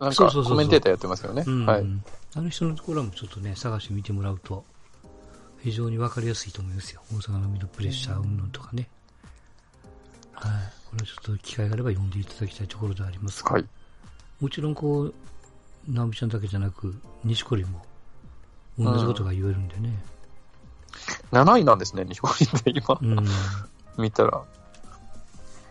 [0.00, 1.44] なんかそうそうそうそうコメンテーターやってますよね。
[1.46, 1.84] うんはい。
[2.34, 4.64] あの人のコラムちょっとね、探してみてもらうと、
[5.66, 7.00] 非常にわかりやすいと思いますよ。
[7.12, 8.88] 大阪のみのプレッシャー云々とかね。
[10.32, 10.52] はい。
[10.88, 13.64] これはちょっと機会があれば読んでいただきたいところではありますが、はい。
[14.40, 15.14] もちろんこう、
[15.88, 16.94] 直美ちゃんだけじゃなく、
[17.24, 17.84] 西堀も
[18.78, 19.92] 同じことが言えるんでね。
[21.32, 23.26] 7位なんですね、日本人で今、うん。
[23.98, 24.40] 見たら。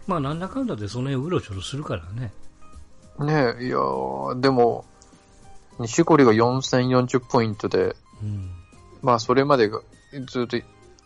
[0.08, 2.34] まあ、なんだかんだでその辺うろちょろするからね。
[3.20, 4.84] ねえ、いやーでも、
[5.80, 8.52] 西堀が4040ポイントで、うん。
[9.06, 9.82] まあそれまでが、
[10.28, 10.58] ずっと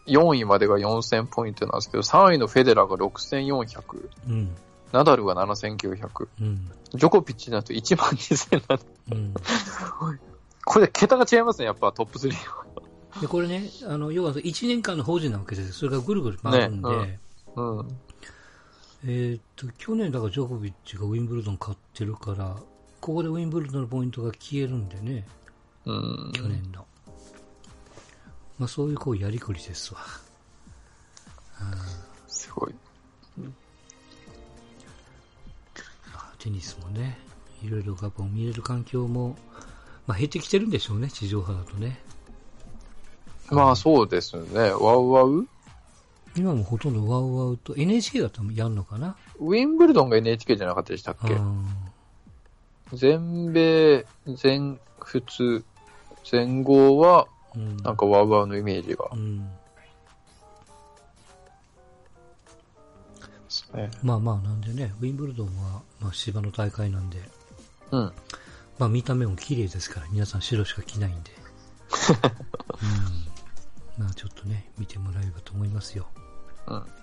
[0.07, 4.55] 4位までが4000ポイントなんですけど、3位のフェデラーが6400、うん。
[4.93, 6.71] ナダルが7900、うん。
[6.95, 8.79] ジョコピッチだと1万2000なん
[9.11, 9.33] うん。
[10.65, 12.65] これ桁が違いますね、やっぱトップ3は。
[13.19, 15.73] で、これね、あの、要は1年間の法人なわけです。
[15.73, 17.19] それがぐるぐる回るんで、ね
[17.57, 17.87] うん。
[19.03, 22.55] えーっと、去年だからジョコビッチがウィンブルドン勝ってるから、
[23.01, 25.27] ここでウィンブルドンのポイントが消えるんでね、
[25.85, 26.31] うん。
[26.33, 26.85] 去年の。
[28.59, 30.01] まあそういうこうやりくりですわ。
[32.27, 32.73] すごい。
[33.37, 33.49] ま
[36.15, 37.17] あテニスもね、
[37.63, 39.37] いろいろやっぱ見れる環境も、
[40.05, 41.99] まあ減ってきてるんでしょうね、地上波だとね。
[43.49, 44.71] まあそうですね。
[44.71, 45.47] ワウワウ？
[46.35, 49.15] 今もほとんどワウワウと NHK だとやんのかな？
[49.39, 51.33] ウィンブルドンが NHK じゃなかったでしたっけ？
[51.33, 51.65] うん
[52.93, 55.63] 全米、全仏、
[56.23, 57.77] 全豪は、うん。
[57.77, 59.09] なんかワウワウのイメージが。
[59.13, 59.49] うん。
[63.49, 63.89] ですね。
[64.03, 67.19] まあまあなんでね、ウィンブルドンは、まあ芝の大会なんで、
[67.91, 68.11] うん。
[68.77, 71.31] まあ見た目も綺麗ですから、皆さん白しか着ないんで。
[73.97, 74.03] うん。
[74.05, 76.07] まあちょっとね、見てもらえればと思いますよ。
[76.67, 76.75] うん。
[76.75, 76.98] はい。